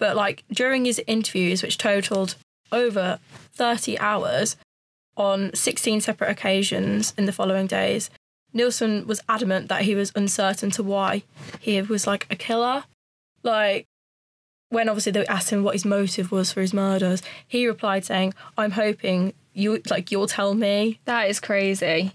But 0.00 0.16
like 0.16 0.42
during 0.50 0.84
his 0.86 1.00
interviews, 1.06 1.62
which 1.62 1.78
totaled 1.78 2.34
over 2.72 3.20
30 3.52 3.98
hours 4.00 4.56
on 5.16 5.54
16 5.54 6.00
separate 6.00 6.30
occasions 6.30 7.14
in 7.16 7.26
the 7.26 7.32
following 7.32 7.68
days, 7.68 8.10
Nilsen 8.52 9.06
was 9.06 9.20
adamant 9.28 9.68
that 9.68 9.82
he 9.82 9.94
was 9.94 10.10
uncertain 10.16 10.70
to 10.72 10.82
why 10.82 11.22
he 11.60 11.80
was 11.82 12.06
like 12.08 12.26
a 12.30 12.34
killer. 12.36 12.84
Like 13.44 13.86
when 14.70 14.88
obviously 14.88 15.12
they 15.12 15.26
asked 15.26 15.50
him 15.50 15.62
what 15.62 15.74
his 15.74 15.84
motive 15.84 16.32
was 16.32 16.52
for 16.52 16.60
his 16.60 16.72
murders, 16.74 17.22
he 17.46 17.66
replied 17.66 18.04
saying, 18.04 18.34
"I'm 18.56 18.72
hoping 18.72 19.34
you 19.52 19.82
like 19.90 20.10
you'll 20.10 20.26
tell 20.28 20.54
me." 20.54 20.98
that 21.04 21.28
is 21.28 21.40
crazy, 21.40 22.12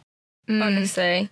Mm. 0.49 0.63
honestly. 0.63 1.29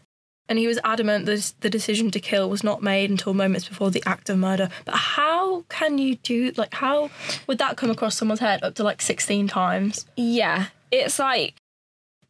And 0.49 0.59
he 0.59 0.67
was 0.67 0.77
adamant 0.83 1.25
that 1.25 1.53
the 1.61 1.69
decision 1.69 2.11
to 2.11 2.19
kill 2.19 2.49
was 2.49 2.63
not 2.63 2.83
made 2.83 3.09
until 3.09 3.33
moments 3.33 3.67
before 3.67 3.91
the 3.91 4.03
act 4.05 4.29
of 4.29 4.37
murder. 4.37 4.69
But 4.85 4.95
how 4.95 5.61
can 5.69 5.97
you 5.97 6.15
do 6.17 6.51
like 6.57 6.73
how 6.73 7.09
would 7.47 7.59
that 7.59 7.77
come 7.77 7.89
across 7.89 8.17
someone's 8.17 8.41
head 8.41 8.61
up 8.61 8.75
to 8.75 8.83
like 8.83 9.01
16 9.01 9.47
times? 9.47 10.05
Yeah. 10.17 10.67
It's 10.91 11.17
like, 11.17 11.55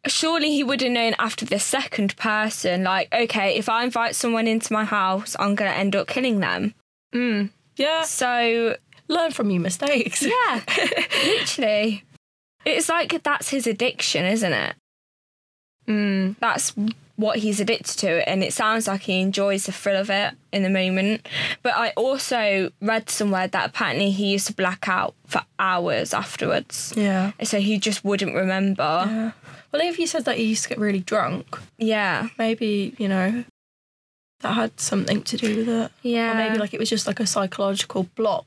surely 0.05 0.51
he 0.51 0.63
would 0.63 0.81
have 0.81 0.91
known 0.91 1.15
after 1.17 1.43
the 1.45 1.57
second 1.59 2.15
person, 2.15 2.83
like, 2.83 3.11
okay, 3.13 3.55
if 3.57 3.67
I 3.67 3.83
invite 3.83 4.15
someone 4.15 4.47
into 4.47 4.71
my 4.71 4.85
house, 4.85 5.35
I'm 5.39 5.55
going 5.55 5.71
to 5.71 5.77
end 5.77 5.95
up 5.95 6.07
killing 6.07 6.39
them. 6.39 6.73
Mm. 7.13 7.49
Yeah, 7.77 8.03
So, 8.03 8.77
learn 9.07 9.31
from 9.31 9.49
your 9.49 9.61
mistakes. 9.61 10.21
yeah, 10.21 10.61
literally. 11.25 12.03
It's 12.63 12.87
like 12.89 13.23
that's 13.23 13.49
his 13.49 13.65
addiction, 13.67 14.23
isn't 14.25 14.53
it? 14.53 14.75
Mm. 15.87 16.35
That's 16.39 16.73
what 17.15 17.37
he's 17.39 17.59
addicted 17.59 17.97
to, 17.99 18.27
and 18.27 18.43
it 18.43 18.53
sounds 18.53 18.87
like 18.87 19.01
he 19.01 19.21
enjoys 19.21 19.65
the 19.65 19.71
thrill 19.71 19.99
of 20.01 20.09
it 20.09 20.33
in 20.51 20.63
the 20.63 20.69
moment. 20.69 21.27
But 21.61 21.73
I 21.75 21.89
also 21.91 22.71
read 22.81 23.09
somewhere 23.09 23.47
that 23.47 23.69
apparently 23.69 24.09
he 24.11 24.31
used 24.31 24.47
to 24.47 24.53
black 24.53 24.87
out 24.89 25.13
for 25.27 25.41
hours 25.59 26.13
afterwards. 26.13 26.93
Yeah. 26.97 27.33
So 27.43 27.59
he 27.59 27.77
just 27.77 28.03
wouldn't 28.03 28.33
remember. 28.33 29.03
Yeah. 29.07 29.31
Well, 29.71 29.81
if 29.83 29.99
you 29.99 30.07
said 30.07 30.25
that 30.25 30.37
he 30.37 30.45
used 30.45 30.63
to 30.63 30.69
get 30.69 30.77
really 30.79 30.99
drunk, 31.01 31.59
Yeah. 31.77 32.29
maybe, 32.37 32.95
you 32.97 33.07
know, 33.07 33.43
that 34.41 34.53
had 34.53 34.79
something 34.79 35.21
to 35.23 35.37
do 35.37 35.55
with 35.57 35.69
it. 35.69 35.91
Yeah. 36.01 36.31
Or 36.31 36.35
maybe 36.35 36.57
like 36.57 36.73
it 36.73 36.79
was 36.79 36.89
just 36.89 37.07
like 37.07 37.19
a 37.19 37.27
psychological 37.27 38.03
block. 38.15 38.45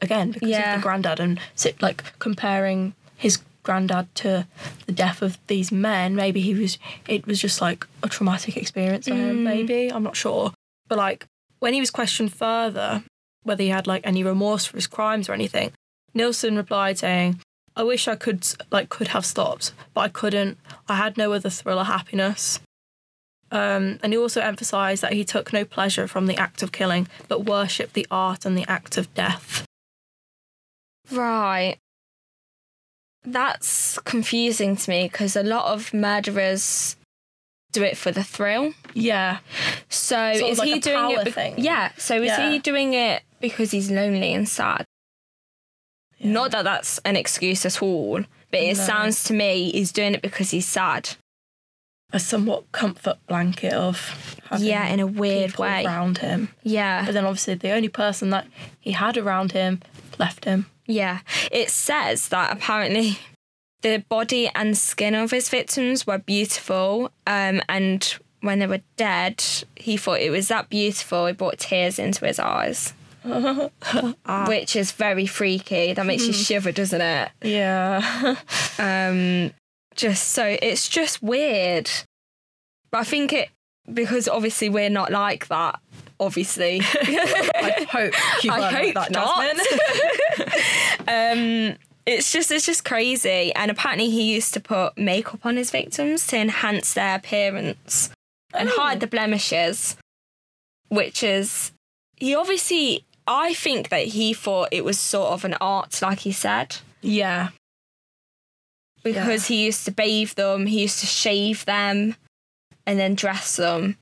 Again, 0.00 0.30
because 0.32 0.48
Yeah. 0.48 0.74
of 0.74 0.80
the 0.80 0.82
granddad 0.82 1.20
and 1.20 1.40
sit 1.54 1.80
like 1.82 2.18
comparing 2.18 2.94
his 3.16 3.38
granddad 3.62 4.12
to 4.16 4.46
the 4.86 4.92
death 4.92 5.22
of 5.22 5.38
these 5.46 5.70
men, 5.72 6.14
maybe 6.16 6.40
he 6.40 6.54
was 6.54 6.78
it 7.08 7.26
was 7.26 7.40
just 7.40 7.60
like 7.60 7.86
a 8.02 8.08
traumatic 8.08 8.56
experience 8.56 9.06
for 9.08 9.14
him, 9.14 9.38
Mm. 9.38 9.42
maybe. 9.44 9.88
I'm 9.92 10.02
not 10.02 10.16
sure. 10.16 10.52
But 10.88 10.98
like 10.98 11.26
when 11.60 11.74
he 11.74 11.80
was 11.80 11.90
questioned 11.90 12.32
further 12.32 13.04
whether 13.44 13.62
he 13.64 13.70
had 13.70 13.86
like 13.88 14.06
any 14.06 14.22
remorse 14.22 14.64
for 14.66 14.76
his 14.76 14.86
crimes 14.86 15.28
or 15.28 15.32
anything, 15.32 15.72
Nilsen 16.14 16.56
replied 16.56 16.98
saying, 16.98 17.40
I 17.74 17.82
wish 17.82 18.06
I 18.06 18.14
could 18.16 18.46
like 18.70 18.88
could 18.88 19.08
have 19.08 19.24
stopped, 19.26 19.72
but 19.94 20.00
I 20.02 20.08
couldn't. 20.08 20.58
I 20.88 20.94
had 20.96 21.16
no 21.16 21.32
other 21.32 21.50
thrill 21.50 21.78
or 21.80 21.84
happiness. 21.84 22.60
Um, 23.50 23.98
and 24.02 24.12
he 24.12 24.18
also 24.18 24.40
emphasised 24.40 25.02
that 25.02 25.12
he 25.12 25.24
took 25.24 25.52
no 25.52 25.64
pleasure 25.64 26.06
from 26.08 26.26
the 26.26 26.36
act 26.36 26.62
of 26.62 26.72
killing, 26.72 27.06
but 27.28 27.44
worshipped 27.44 27.94
the 27.94 28.06
art 28.10 28.44
and 28.46 28.56
the 28.56 28.64
act 28.70 28.96
of 28.96 29.12
death. 29.14 29.64
Right. 31.10 31.76
That's 33.24 33.98
confusing 34.00 34.76
to 34.76 34.90
me 34.90 35.08
because 35.10 35.36
a 35.36 35.42
lot 35.42 35.72
of 35.72 35.94
murderers 35.94 36.96
do 37.72 37.82
it 37.82 37.96
for 37.96 38.10
the 38.10 38.24
thrill. 38.24 38.74
Yeah, 38.94 39.38
So 39.88 40.34
Sort 40.34 40.50
is 40.50 40.58
like 40.58 40.66
he 40.68 40.72
a 40.74 40.80
doing 40.80 40.96
power 40.96 41.20
it? 41.20 41.24
be- 41.26 41.30
thing. 41.30 41.54
Yeah. 41.58 41.92
So 41.96 42.16
is 42.16 42.26
Yeah. 42.26 42.50
he 42.50 42.58
doing 42.58 42.94
it 42.94 43.22
because 43.40 43.70
he's 43.70 43.90
lonely 43.90 44.34
and 44.34 44.48
sad? 44.48 44.84
Not 46.20 46.50
that 46.52 46.64
that's 46.64 46.98
an 47.04 47.16
excuse 47.16 47.64
at 47.66 47.82
all, 47.82 48.24
but 48.50 48.60
it 48.60 48.76
No. 48.76 48.84
sounds 48.84 49.24
to 49.24 49.32
me 49.34 49.70
he's 49.72 49.90
doing 49.92 50.14
it 50.14 50.22
because 50.22 50.50
he's 50.50 50.66
sad. 50.66 51.10
a 52.14 52.20
somewhat 52.20 52.70
comfort 52.72 53.16
blanket 53.26 53.72
of 53.72 54.36
having 54.50 54.66
Yeah, 54.66 54.86
in 54.88 55.00
a 55.00 55.06
weird 55.06 55.56
way. 55.56 55.82
around 55.82 56.18
him. 56.18 56.54
Yeah. 56.62 57.06
But 57.06 57.14
then 57.14 57.24
obviously 57.24 57.54
the 57.54 57.70
only 57.70 57.88
person 57.88 58.28
that 58.28 58.46
he 58.78 58.92
had 58.92 59.16
around 59.16 59.52
him 59.52 59.80
left 60.18 60.44
him. 60.44 60.66
Yeah, 60.86 61.20
it 61.50 61.70
says 61.70 62.28
that 62.28 62.52
apparently 62.52 63.18
the 63.82 64.04
body 64.08 64.50
and 64.54 64.76
skin 64.76 65.14
of 65.14 65.30
his 65.30 65.48
victims 65.48 66.06
were 66.06 66.18
beautiful, 66.18 67.10
um, 67.26 67.62
and 67.68 68.18
when 68.40 68.58
they 68.58 68.66
were 68.66 68.82
dead, 68.96 69.44
he 69.76 69.96
thought 69.96 70.20
it 70.20 70.30
was 70.30 70.48
that 70.48 70.68
beautiful. 70.68 71.26
It 71.26 71.38
brought 71.38 71.58
tears 71.58 71.98
into 71.98 72.26
his 72.26 72.38
eyes, 72.38 72.92
which 74.48 74.76
is 74.76 74.92
very 74.92 75.26
freaky. 75.26 75.92
That 75.92 76.06
makes 76.06 76.26
you 76.26 76.32
shiver, 76.32 76.72
doesn't 76.72 77.00
it? 77.00 77.30
Yeah. 77.42 78.36
Um, 78.78 79.52
just 79.94 80.28
so 80.30 80.56
it's 80.60 80.88
just 80.88 81.22
weird, 81.22 81.88
but 82.90 82.98
I 82.98 83.04
think 83.04 83.32
it 83.32 83.50
because 83.92 84.26
obviously 84.28 84.68
we're 84.70 84.90
not 84.90 85.12
like 85.12 85.48
that. 85.48 85.78
Obviously, 86.18 86.80
I 86.84 87.86
hope 87.90 88.14
you 88.44 88.50
I 88.50 88.70
hope 88.72 88.94
like 88.94 89.08
that, 89.08 89.10
not. 89.10 90.41
Um, 91.08 91.76
it's 92.06 92.32
just 92.32 92.50
it's 92.50 92.66
just 92.66 92.84
crazy. 92.84 93.52
And 93.54 93.70
apparently, 93.70 94.10
he 94.10 94.32
used 94.34 94.54
to 94.54 94.60
put 94.60 94.96
makeup 94.98 95.44
on 95.44 95.56
his 95.56 95.70
victims 95.70 96.26
to 96.28 96.36
enhance 96.38 96.94
their 96.94 97.16
appearance 97.16 98.10
and 98.54 98.68
Oh. 98.68 98.72
hide 98.76 99.00
the 99.00 99.06
blemishes, 99.06 99.96
which 100.88 101.22
is 101.22 101.72
he 102.16 102.34
obviously. 102.34 103.04
I 103.24 103.54
think 103.54 103.88
that 103.90 104.06
he 104.08 104.34
thought 104.34 104.68
it 104.72 104.84
was 104.84 104.98
sort 104.98 105.32
of 105.32 105.44
an 105.44 105.54
art, 105.60 106.02
like 106.02 106.18
he 106.20 106.32
said, 106.32 106.78
yeah. 107.00 107.50
because 109.04 109.46
he 109.46 109.64
used 109.64 109.84
to 109.84 109.92
bathe 109.92 110.30
them, 110.32 110.66
he 110.66 110.82
used 110.82 110.98
to 111.00 111.06
shave 111.06 111.64
them, 111.64 112.16
and 112.84 112.98
then 112.98 113.14
dress 113.14 113.56
them. 113.56 113.96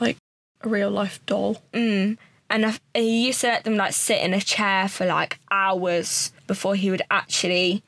Like 0.00 0.16
a 0.62 0.68
real 0.68 0.90
life 0.90 1.24
doll. 1.24 1.62
Mm. 1.72 2.18
And 2.48 2.64
I, 2.66 2.68
and 2.94 3.04
he 3.04 3.26
used 3.26 3.40
to 3.40 3.48
let 3.48 3.64
them 3.64 3.76
like 3.76 3.92
sit 3.92 4.22
in 4.22 4.32
a 4.34 4.40
chair 4.40 4.88
for 4.88 5.04
like 5.06 5.38
hours 5.50 6.32
before 6.46 6.76
he 6.76 6.90
would 6.90 7.02
actually 7.10 7.82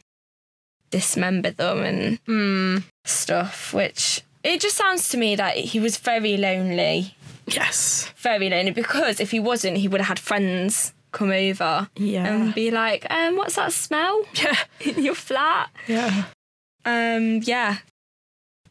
dismember 0.91 1.51
them 1.51 1.79
and 1.83 2.25
Mm. 2.27 2.83
stuff. 3.05 3.73
Which 3.75 4.23
it 4.43 4.61
just 4.61 4.77
sounds 4.77 5.09
to 5.11 5.17
me 5.17 5.37
that 5.37 5.57
he 5.57 5.81
was 5.81 5.97
very 5.99 6.37
lonely, 6.37 7.15
Yes. 7.47 8.11
very 8.17 8.49
lonely. 8.51 8.71
Because 8.73 9.21
if 9.21 9.31
he 9.31 9.41
wasn't, 9.41 9.77
he 9.79 9.89
would 9.89 10.01
have 10.01 10.09
had 10.09 10.19
friends 10.19 10.93
come 11.13 11.31
over 11.31 11.89
Yeah. 11.97 12.27
and 12.27 12.55
be 12.55 12.71
like, 12.71 13.07
"Um, 13.11 13.37
what's 13.37 13.55
that 13.57 13.73
smell 13.73 14.23
yeah. 14.35 14.57
in 14.81 15.03
your 15.05 15.15
flat?" 15.15 15.71
Yeah. 15.87 16.25
Um, 16.85 17.41
yeah, 17.43 17.79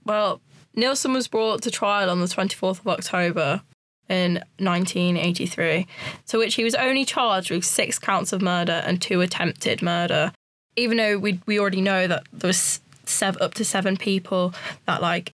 Well, 0.05 0.41
Nilsen 0.73 1.13
was 1.13 1.27
brought 1.27 1.61
to 1.63 1.71
trial 1.71 2.09
on 2.09 2.19
the 2.21 2.27
24th 2.27 2.79
of 2.79 2.87
October 2.87 3.61
in 4.09 4.35
1983, 4.59 5.85
to 6.27 6.37
which 6.37 6.55
he 6.55 6.63
was 6.63 6.75
only 6.75 7.05
charged 7.05 7.51
with 7.51 7.65
six 7.65 7.99
counts 7.99 8.31
of 8.33 8.41
murder 8.41 8.83
and 8.85 9.01
two 9.01 9.21
attempted 9.21 9.81
murder. 9.81 10.31
Even 10.75 10.97
though 10.97 11.17
we 11.17 11.39
we 11.45 11.59
already 11.59 11.81
know 11.81 12.07
that 12.07 12.23
there 12.31 12.47
was 12.47 12.79
sev- 13.05 13.37
up 13.41 13.53
to 13.55 13.65
seven 13.65 13.97
people 13.97 14.53
that 14.85 15.01
like 15.01 15.31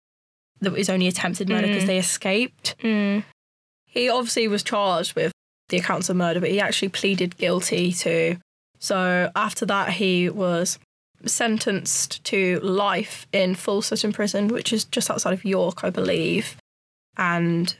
that 0.62 0.72
was 0.72 0.90
only 0.90 1.08
attempted 1.08 1.50
murder 1.50 1.68
because 1.68 1.84
Mm. 1.84 1.88
they 1.88 1.98
escaped. 1.98 2.76
mm. 2.82 3.24
He 3.86 4.10
obviously 4.10 4.48
was 4.48 4.64
charged 4.64 5.16
with 5.16 5.32
the 5.70 5.78
accounts 5.78 6.10
of 6.10 6.16
murder, 6.16 6.40
but 6.40 6.50
he 6.50 6.60
actually 6.60 6.90
pleaded 6.90 7.38
guilty 7.38 7.92
to 7.94 8.38
So 8.80 9.32
after 9.36 9.66
that, 9.68 9.92
he 9.94 10.30
was 10.30 10.78
sentenced 11.26 12.24
to 12.26 12.60
life 12.62 13.26
in 13.32 13.56
Full 13.56 13.82
Sutton 13.82 14.12
Prison, 14.14 14.48
which 14.50 14.74
is 14.74 14.84
just 14.86 15.10
outside 15.10 15.34
of 15.34 15.46
York, 15.46 15.84
I 15.84 15.90
believe. 15.90 16.56
And 17.18 17.76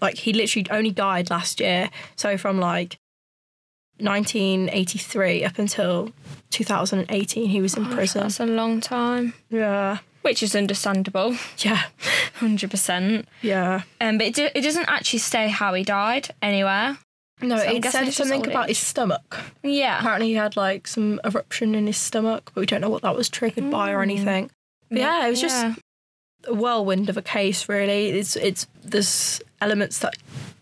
like 0.00 0.16
he 0.18 0.32
literally 0.32 0.66
only 0.70 0.90
died 0.90 1.30
last 1.30 1.60
year. 1.60 1.90
So 2.16 2.36
from 2.36 2.58
like 2.60 2.98
1983 3.98 5.44
up 5.44 5.58
until 5.58 6.10
2018, 6.50 7.48
he 7.48 7.60
was 7.60 7.76
in 7.76 7.86
prison. 7.86 8.22
That's 8.22 8.40
a 8.40 8.46
long 8.46 8.80
time, 8.80 9.34
Yeah, 9.50 9.98
which 10.22 10.42
is 10.42 10.54
understandable, 10.56 11.36
yeah, 11.58 11.82
hundred 12.34 12.70
percent. 12.70 13.28
yeah. 13.42 13.82
Um, 14.00 14.18
but 14.18 14.28
it, 14.28 14.34
do, 14.34 14.48
it 14.54 14.60
doesn't 14.62 14.88
actually 14.88 15.20
say 15.20 15.48
how 15.48 15.74
he 15.74 15.82
died 15.84 16.28
anywhere. 16.42 16.98
No, 17.40 17.56
So 17.58 17.64
it 17.64 17.84
said 17.84 18.12
something 18.12 18.46
about 18.46 18.68
his 18.68 18.78
stomach. 18.78 19.40
Yeah, 19.62 19.98
Apparently, 19.98 20.28
he 20.28 20.34
had 20.34 20.56
like 20.56 20.86
some 20.86 21.20
eruption 21.24 21.74
in 21.74 21.86
his 21.86 21.96
stomach, 21.96 22.52
but 22.54 22.60
we 22.60 22.66
don't 22.66 22.80
know 22.80 22.88
what 22.90 23.02
that 23.02 23.16
was 23.16 23.28
triggered 23.28 23.70
by 23.70 23.90
or 23.90 24.02
anything. 24.02 24.50
But 24.88 24.98
yeah, 25.00 25.26
it 25.26 25.30
was 25.30 25.40
just 25.40 25.62
Yeah. 25.62 25.74
A 26.46 26.54
whirlwind 26.54 27.08
of 27.08 27.16
a 27.16 27.22
case. 27.22 27.68
Really, 27.68 28.10
it's 28.10 28.36
it's 28.36 28.66
there's 28.82 29.40
elements 29.60 30.00
that 30.00 30.14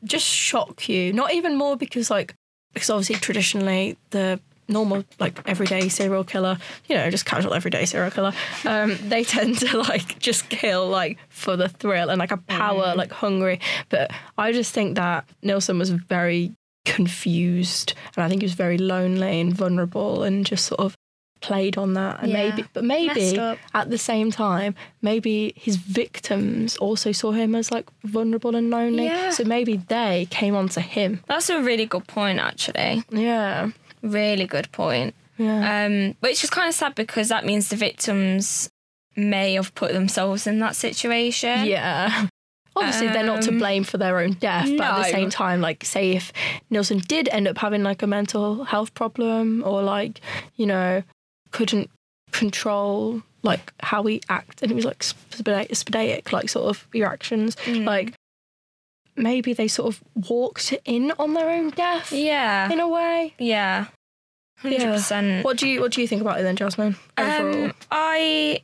just 0.04 0.26
shock 0.26 0.88
you. 0.88 1.12
Not 1.12 1.32
even 1.32 1.56
more 1.56 1.76
because 1.76 2.10
like 2.10 2.34
because 2.72 2.90
obviously 2.90 3.16
traditionally 3.16 3.96
the 4.10 4.40
normal 4.68 5.04
like 5.18 5.40
everyday 5.46 5.88
serial 5.88 6.24
killer, 6.24 6.58
you 6.86 6.96
know, 6.96 7.10
just 7.10 7.26
casual 7.26 7.54
everyday 7.54 7.84
serial 7.84 8.10
killer, 8.10 8.32
um, 8.64 8.96
they 9.08 9.24
tend 9.36 9.58
to 9.58 9.78
like 9.78 10.18
just 10.18 10.48
kill 10.48 10.88
like 10.88 11.18
for 11.28 11.56
the 11.56 11.68
thrill 11.68 12.10
and 12.10 12.18
like 12.18 12.32
a 12.32 12.36
power, 12.36 12.94
like 12.94 13.12
hungry. 13.12 13.60
But 13.88 14.10
I 14.38 14.52
just 14.52 14.72
think 14.72 14.96
that 14.96 15.28
Nilsen 15.42 15.78
was 15.78 15.90
very 15.90 16.52
confused 16.84 17.94
and 18.16 18.24
I 18.24 18.28
think 18.28 18.42
he 18.42 18.44
was 18.44 18.54
very 18.54 18.78
lonely 18.78 19.40
and 19.40 19.54
vulnerable 19.54 20.24
and 20.24 20.44
just 20.44 20.66
sort 20.66 20.80
of 20.80 20.96
played 21.42 21.76
on 21.76 21.92
that 21.94 22.14
and 22.22 22.30
Yeah. 22.30 22.38
maybe 22.50 22.64
but 22.72 22.84
maybe 22.84 23.36
at 23.74 23.90
the 23.90 23.98
same 23.98 24.30
time 24.30 24.74
maybe 25.02 25.52
his 25.56 25.76
victims 25.76 26.76
also 26.78 27.12
saw 27.12 27.32
him 27.32 27.54
as 27.54 27.70
like 27.70 27.86
vulnerable 28.04 28.54
and 28.56 28.70
lonely 28.70 29.04
Yeah. 29.06 29.30
so 29.30 29.44
maybe 29.44 29.76
they 29.76 30.26
came 30.30 30.54
onto 30.56 30.80
him 30.80 31.20
That's 31.26 31.50
a 31.50 31.60
really 31.60 31.86
good 31.86 32.06
point, 32.06 32.38
actually. 32.38 33.02
yeah 33.10 33.70
Really 34.02 34.46
good 34.46 34.68
point. 34.72 35.14
yeah 35.38 35.84
Um, 35.86 36.14
which 36.20 36.42
is 36.44 36.50
kind 36.50 36.68
of 36.68 36.74
sad 36.74 36.94
because 36.94 37.28
that 37.28 37.44
means 37.44 37.68
the 37.68 37.76
victims 37.76 38.70
may 39.16 39.54
have 39.54 39.74
put 39.74 39.92
themselves 39.92 40.46
in 40.46 40.58
that 40.60 40.74
situation. 40.76 41.64
yeah 41.66 42.26
obviously 42.74 43.06
they're 43.08 43.22
not 43.34 43.42
to 43.42 43.50
Um, 43.50 43.58
blame 43.58 43.84
for 43.84 43.98
their 43.98 44.16
own 44.18 44.32
death 44.32 44.68
but 44.78 44.86
at 44.92 44.96
the 45.04 45.10
same 45.18 45.28
time 45.28 45.60
like 45.60 45.84
say 45.84 46.12
if 46.12 46.32
Nilsen 46.70 47.00
did 47.14 47.28
end 47.28 47.46
up 47.46 47.58
having 47.58 47.82
like 47.82 48.02
a 48.02 48.06
mental 48.06 48.64
health 48.64 48.94
problem 48.94 49.62
or 49.66 49.82
like 49.82 50.20
you 50.56 50.64
know 50.72 51.02
couldn't 51.52 51.90
control 52.32 53.22
like 53.42 53.72
how 53.80 54.02
he 54.04 54.20
acted 54.28 54.62
and 54.62 54.70
he 54.72 54.74
was 54.76 54.84
like 54.84 55.02
spada- 55.02 55.66
spadatic 55.68 56.32
like 56.32 56.48
sort 56.48 56.66
of 56.68 56.86
reactions 56.92 57.56
Mm. 57.66 57.84
like 57.84 58.14
maybe 59.16 59.52
they 59.52 59.68
sort 59.68 59.94
of 59.94 60.02
walked 60.30 60.72
in 60.84 61.12
on 61.18 61.34
their 61.34 61.50
own 61.50 61.70
death 61.70 62.10
Yeah. 62.12 62.72
in 62.72 62.80
a 62.80 62.88
way 62.88 63.34
Yeah. 63.38 63.86
Hundred 64.58 64.80
Yeah. 64.82 64.92
percent. 64.92 65.44
what 65.44 65.56
do 65.58 65.68
you 65.68 65.80
what 65.80 65.92
do 65.92 66.00
you 66.00 66.08
think 66.08 66.22
about 66.22 66.40
it 66.40 66.44
then 66.44 66.56
jasmine 66.56 66.96
overall 67.18 67.64
Um, 67.66 67.72
I 67.90 68.62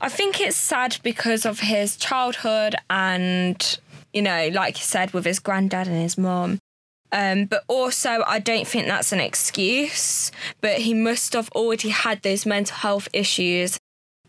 I 0.00 0.08
think 0.08 0.40
it's 0.40 0.56
sad 0.56 0.98
because 1.02 1.44
of 1.46 1.60
his 1.60 1.96
childhood 1.96 2.74
and 2.90 3.78
you 4.12 4.20
know, 4.20 4.48
like 4.52 4.76
you 4.76 4.82
said, 4.84 5.12
with 5.14 5.24
his 5.24 5.38
granddad 5.38 5.86
and 5.88 5.96
his 6.02 6.18
mum. 6.18 6.58
Um, 7.12 7.44
but 7.44 7.62
also, 7.68 8.22
I 8.26 8.38
don't 8.38 8.66
think 8.66 8.86
that's 8.86 9.12
an 9.12 9.20
excuse. 9.20 10.32
But 10.60 10.78
he 10.78 10.94
must 10.94 11.34
have 11.34 11.50
already 11.50 11.90
had 11.90 12.22
those 12.22 12.46
mental 12.46 12.76
health 12.76 13.08
issues, 13.12 13.78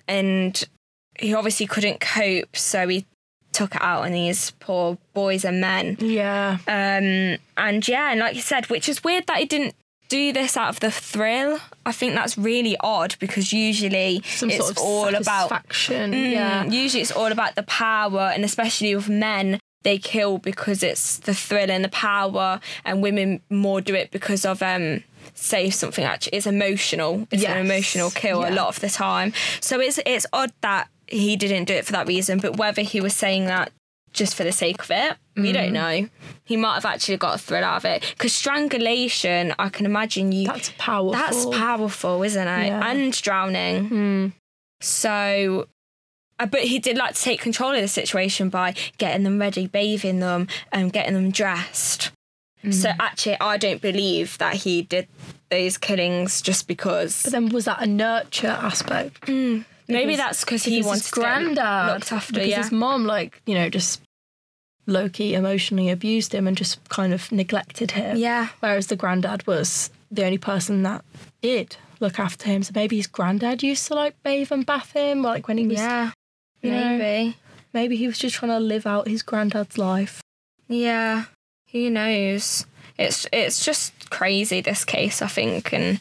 and 0.07 0.61
he 1.19 1.33
obviously 1.33 1.65
couldn't 1.65 1.99
cope, 1.99 2.55
so 2.55 2.87
he 2.87 3.05
took 3.51 3.75
it 3.75 3.81
out 3.81 4.03
on 4.03 4.11
these 4.11 4.51
poor 4.59 4.97
boys 5.13 5.45
and 5.45 5.61
men. 5.61 5.95
yeah 5.99 6.57
Um, 6.67 7.37
and 7.55 7.87
yeah, 7.87 8.11
and 8.11 8.19
like 8.19 8.35
you 8.35 8.41
said, 8.41 8.65
which 8.69 8.89
is 8.89 9.03
weird 9.03 9.27
that 9.27 9.37
he 9.37 9.45
didn't 9.45 9.75
do 10.09 10.33
this 10.33 10.57
out 10.57 10.69
of 10.69 10.79
the 10.79 10.91
thrill. 10.91 11.59
I 11.85 11.91
think 11.91 12.13
that's 12.15 12.37
really 12.37 12.75
odd 12.79 13.15
because 13.19 13.53
usually 13.53 14.21
some 14.25 14.49
it's 14.49 14.57
sort 14.57 14.71
of 14.71 14.77
all 14.79 15.07
about 15.15 15.49
satisfaction 15.49 16.11
Mm, 16.13 16.31
yeah 16.31 16.65
Usually 16.65 17.01
it's 17.01 17.11
all 17.11 17.31
about 17.31 17.55
the 17.55 17.63
power, 17.63 18.31
and 18.33 18.43
especially 18.43 18.95
with 18.95 19.07
men, 19.07 19.59
they 19.83 19.97
kill 19.97 20.37
because 20.37 20.81
it's 20.83 21.17
the 21.17 21.33
thrill 21.33 21.69
and 21.71 21.83
the 21.83 21.89
power, 21.89 22.59
and 22.85 23.01
women 23.01 23.41
more 23.49 23.81
do 23.81 23.93
it 23.95 24.11
because 24.11 24.45
of 24.45 24.61
um. 24.61 25.03
Say 25.35 25.69
something 25.69 26.03
actually 26.03 26.37
it's 26.37 26.45
emotional. 26.45 27.27
It's 27.31 27.43
an 27.45 27.65
emotional 27.65 28.11
kill 28.11 28.41
a 28.45 28.51
lot 28.51 28.67
of 28.67 28.81
the 28.81 28.89
time. 28.89 29.33
So 29.61 29.79
it's 29.79 29.97
it's 30.05 30.25
odd 30.33 30.51
that 30.61 30.89
he 31.07 31.35
didn't 31.37 31.63
do 31.65 31.73
it 31.73 31.85
for 31.85 31.93
that 31.93 32.07
reason. 32.07 32.39
But 32.39 32.57
whether 32.57 32.81
he 32.81 32.99
was 33.01 33.15
saying 33.15 33.45
that 33.45 33.71
just 34.11 34.35
for 34.35 34.43
the 34.43 34.51
sake 34.51 34.81
of 34.83 34.91
it, 34.91 35.17
we 35.37 35.49
Mm. 35.49 35.53
don't 35.53 35.73
know. 35.73 36.09
He 36.43 36.55
might 36.57 36.75
have 36.75 36.85
actually 36.85 37.17
got 37.17 37.35
a 37.35 37.37
thrill 37.39 37.63
out 37.63 37.77
of 37.77 37.85
it 37.85 38.03
because 38.15 38.33
strangulation. 38.33 39.55
I 39.57 39.69
can 39.69 39.85
imagine 39.85 40.33
you. 40.33 40.45
that's 40.47 40.71
powerful 40.77 41.13
That's 41.13 41.45
powerful, 41.45 42.21
isn't 42.21 42.47
it? 42.47 42.67
Yeah. 42.67 42.85
And 42.87 43.13
drowning. 43.19 43.87
Hmm. 43.87 44.27
So, 44.81 45.67
Uh, 46.39 46.45
but 46.45 46.61
he 46.61 46.79
did 46.79 46.97
like 46.97 47.15
to 47.15 47.21
take 47.21 47.39
control 47.41 47.71
of 47.71 47.81
the 47.81 47.87
situation 47.87 48.49
by 48.49 48.73
getting 48.97 49.23
them 49.23 49.39
ready, 49.39 49.67
bathing 49.67 50.19
them, 50.19 50.47
and 50.71 50.91
getting 50.91 51.13
them 51.13 51.29
dressed. 51.31 52.11
Mm. 52.63 52.73
So 52.73 52.89
Mm. 52.89 52.95
actually, 52.99 53.37
I 53.39 53.57
don't 53.57 53.81
believe 53.81 54.37
that 54.39 54.55
he 54.55 54.81
did 54.81 55.07
those 55.51 55.77
killings 55.77 56.41
just 56.41 56.67
because. 56.67 57.23
But 57.23 57.31
then 57.33 57.49
was 57.49 57.65
that 57.65 57.81
a 57.81 57.85
nurture 57.85 58.47
aspect? 58.47 59.21
Mm. 59.27 59.65
maybe 59.87 60.13
because- 60.13 60.17
that's 60.17 60.39
because 60.45 60.63
he 60.63 60.77
Because 60.77 60.85
wanted 60.87 60.99
his 61.01 61.09
to 61.11 61.15
get 61.15 61.21
granddad 61.21 61.93
looked 61.93 62.11
after. 62.13 62.33
Because 62.33 62.47
Yeah, 62.49 62.57
his 62.63 62.71
mom, 62.71 63.05
like 63.05 63.41
you 63.45 63.53
know, 63.53 63.69
just 63.69 64.01
low 64.87 65.07
key 65.09 65.33
emotionally 65.35 65.89
abused 65.89 66.33
him 66.33 66.47
and 66.47 66.57
just 66.57 66.79
kind 66.89 67.13
of 67.13 67.31
neglected 67.31 67.91
him. 67.91 68.17
yeah, 68.17 68.47
Whereas 68.59 68.87
the 68.87 68.95
granddad 68.95 69.45
was 69.45 69.91
the 70.11 70.23
only 70.25 70.37
person 70.37 70.83
that 70.83 71.03
did 71.41 71.75
look 71.99 72.17
after 72.19 72.45
him. 72.47 72.63
So 72.63 72.71
maybe 72.75 72.95
his 72.97 73.07
granddad 73.07 73.61
used 73.63 73.87
to 73.87 73.93
like 73.93 74.15
bathe 74.23 74.51
and 74.51 74.65
bath 74.65 74.91
him, 74.93 75.21
like 75.21 75.47
when 75.47 75.57
he 75.57 75.67
was. 75.67 75.77
yeah. 75.79 76.11
You 76.63 76.71
know. 76.71 76.97
Maybe. 76.97 77.37
Maybe 77.73 77.95
he 77.95 78.07
was 78.07 78.17
just 78.17 78.35
trying 78.35 78.51
to 78.51 78.59
live 78.59 78.85
out 78.85 79.07
his 79.07 79.21
granddad's 79.21 79.77
life. 79.77 80.21
Yeah, 80.67 81.25
who 81.71 81.89
knows? 81.89 82.65
It's 82.97 83.27
it's 83.31 83.63
just 83.63 84.09
crazy 84.09 84.61
this 84.61 84.85
case, 84.85 85.21
I 85.21 85.27
think, 85.27 85.73
and 85.73 85.99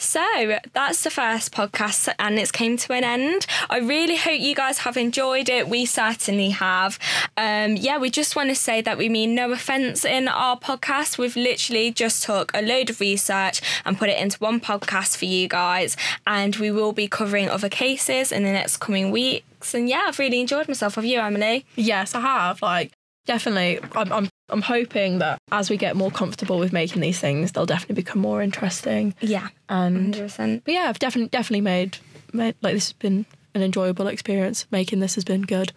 so 0.00 0.58
that's 0.74 1.02
the 1.02 1.10
first 1.10 1.52
podcast, 1.52 2.14
and 2.20 2.38
it's 2.38 2.52
came 2.52 2.76
to 2.76 2.92
an 2.92 3.02
end. 3.02 3.46
I 3.68 3.78
really 3.78 4.16
hope 4.16 4.38
you 4.38 4.54
guys 4.54 4.78
have 4.78 4.96
enjoyed 4.96 5.48
it. 5.48 5.68
We 5.68 5.86
certainly 5.86 6.50
have. 6.50 7.00
Um, 7.36 7.76
yeah, 7.76 7.98
we 7.98 8.08
just 8.08 8.36
want 8.36 8.48
to 8.50 8.54
say 8.54 8.80
that 8.80 8.96
we 8.96 9.08
mean 9.08 9.34
no 9.34 9.50
offense 9.50 10.04
in 10.04 10.28
our 10.28 10.56
podcast. 10.56 11.18
We've 11.18 11.34
literally 11.34 11.90
just 11.90 12.22
took 12.22 12.52
a 12.54 12.62
load 12.62 12.90
of 12.90 13.00
research 13.00 13.60
and 13.84 13.98
put 13.98 14.08
it 14.08 14.18
into 14.18 14.38
one 14.38 14.60
podcast 14.60 15.16
for 15.16 15.24
you 15.24 15.48
guys, 15.48 15.96
and 16.26 16.54
we 16.56 16.70
will 16.70 16.92
be 16.92 17.08
covering 17.08 17.48
other 17.48 17.68
cases 17.68 18.30
in 18.30 18.44
the 18.44 18.52
next 18.52 18.76
coming 18.76 19.10
And 19.74 19.88
yeah, 19.88 20.04
I've 20.06 20.18
really 20.18 20.40
enjoyed 20.40 20.68
myself. 20.68 20.94
Have 20.96 21.04
you, 21.04 21.18
Emily? 21.20 21.64
Yes, 21.76 22.14
I 22.14 22.20
have. 22.20 22.62
Like 22.62 22.92
definitely, 23.26 23.78
I'm 23.94 24.12
I'm 24.12 24.28
I'm 24.48 24.62
hoping 24.62 25.18
that 25.18 25.38
as 25.52 25.68
we 25.70 25.76
get 25.76 25.96
more 25.96 26.10
comfortable 26.10 26.58
with 26.58 26.72
making 26.72 27.00
these 27.02 27.18
things, 27.20 27.52
they'll 27.52 27.66
definitely 27.66 27.96
become 27.96 28.20
more 28.22 28.40
interesting. 28.42 29.14
Yeah, 29.20 29.48
And 29.68 29.96
hundred 30.14 30.22
percent. 30.22 30.62
but 30.64 30.74
yeah, 30.74 30.86
I've 30.88 30.98
definitely 30.98 31.28
definitely 31.28 31.60
made 31.62 31.98
made 32.32 32.54
like 32.62 32.74
this 32.74 32.86
has 32.86 32.92
been 32.94 33.26
an 33.54 33.62
enjoyable 33.62 34.06
experience. 34.06 34.66
Making 34.70 35.00
this 35.00 35.14
has 35.16 35.24
been 35.24 35.42
good. 35.42 35.72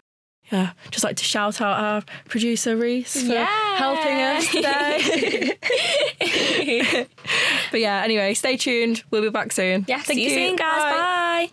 Yeah, 0.52 0.72
just 0.89 1.06
like 1.06 1.15
to 1.15 1.24
shout 1.24 1.62
out 1.62 1.80
our 1.80 2.02
producer 2.28 2.76
Reese 2.76 3.26
for 3.26 3.36
helping 3.36 4.22
us 4.22 4.52
today. 4.52 5.58
but 7.72 7.80
yeah, 7.80 8.02
anyway, 8.04 8.34
stay 8.34 8.58
tuned. 8.58 9.04
We'll 9.12 9.22
be 9.22 9.30
back 9.30 9.54
soon. 9.54 9.86
Yeah, 9.88 10.02
Thank 10.02 10.17
see 10.17 10.24
you, 10.26 10.30
you. 10.30 10.48
soon, 10.50 10.56
guys. 10.58 10.82
Bye. 10.82 10.91
Bye. 11.48 11.52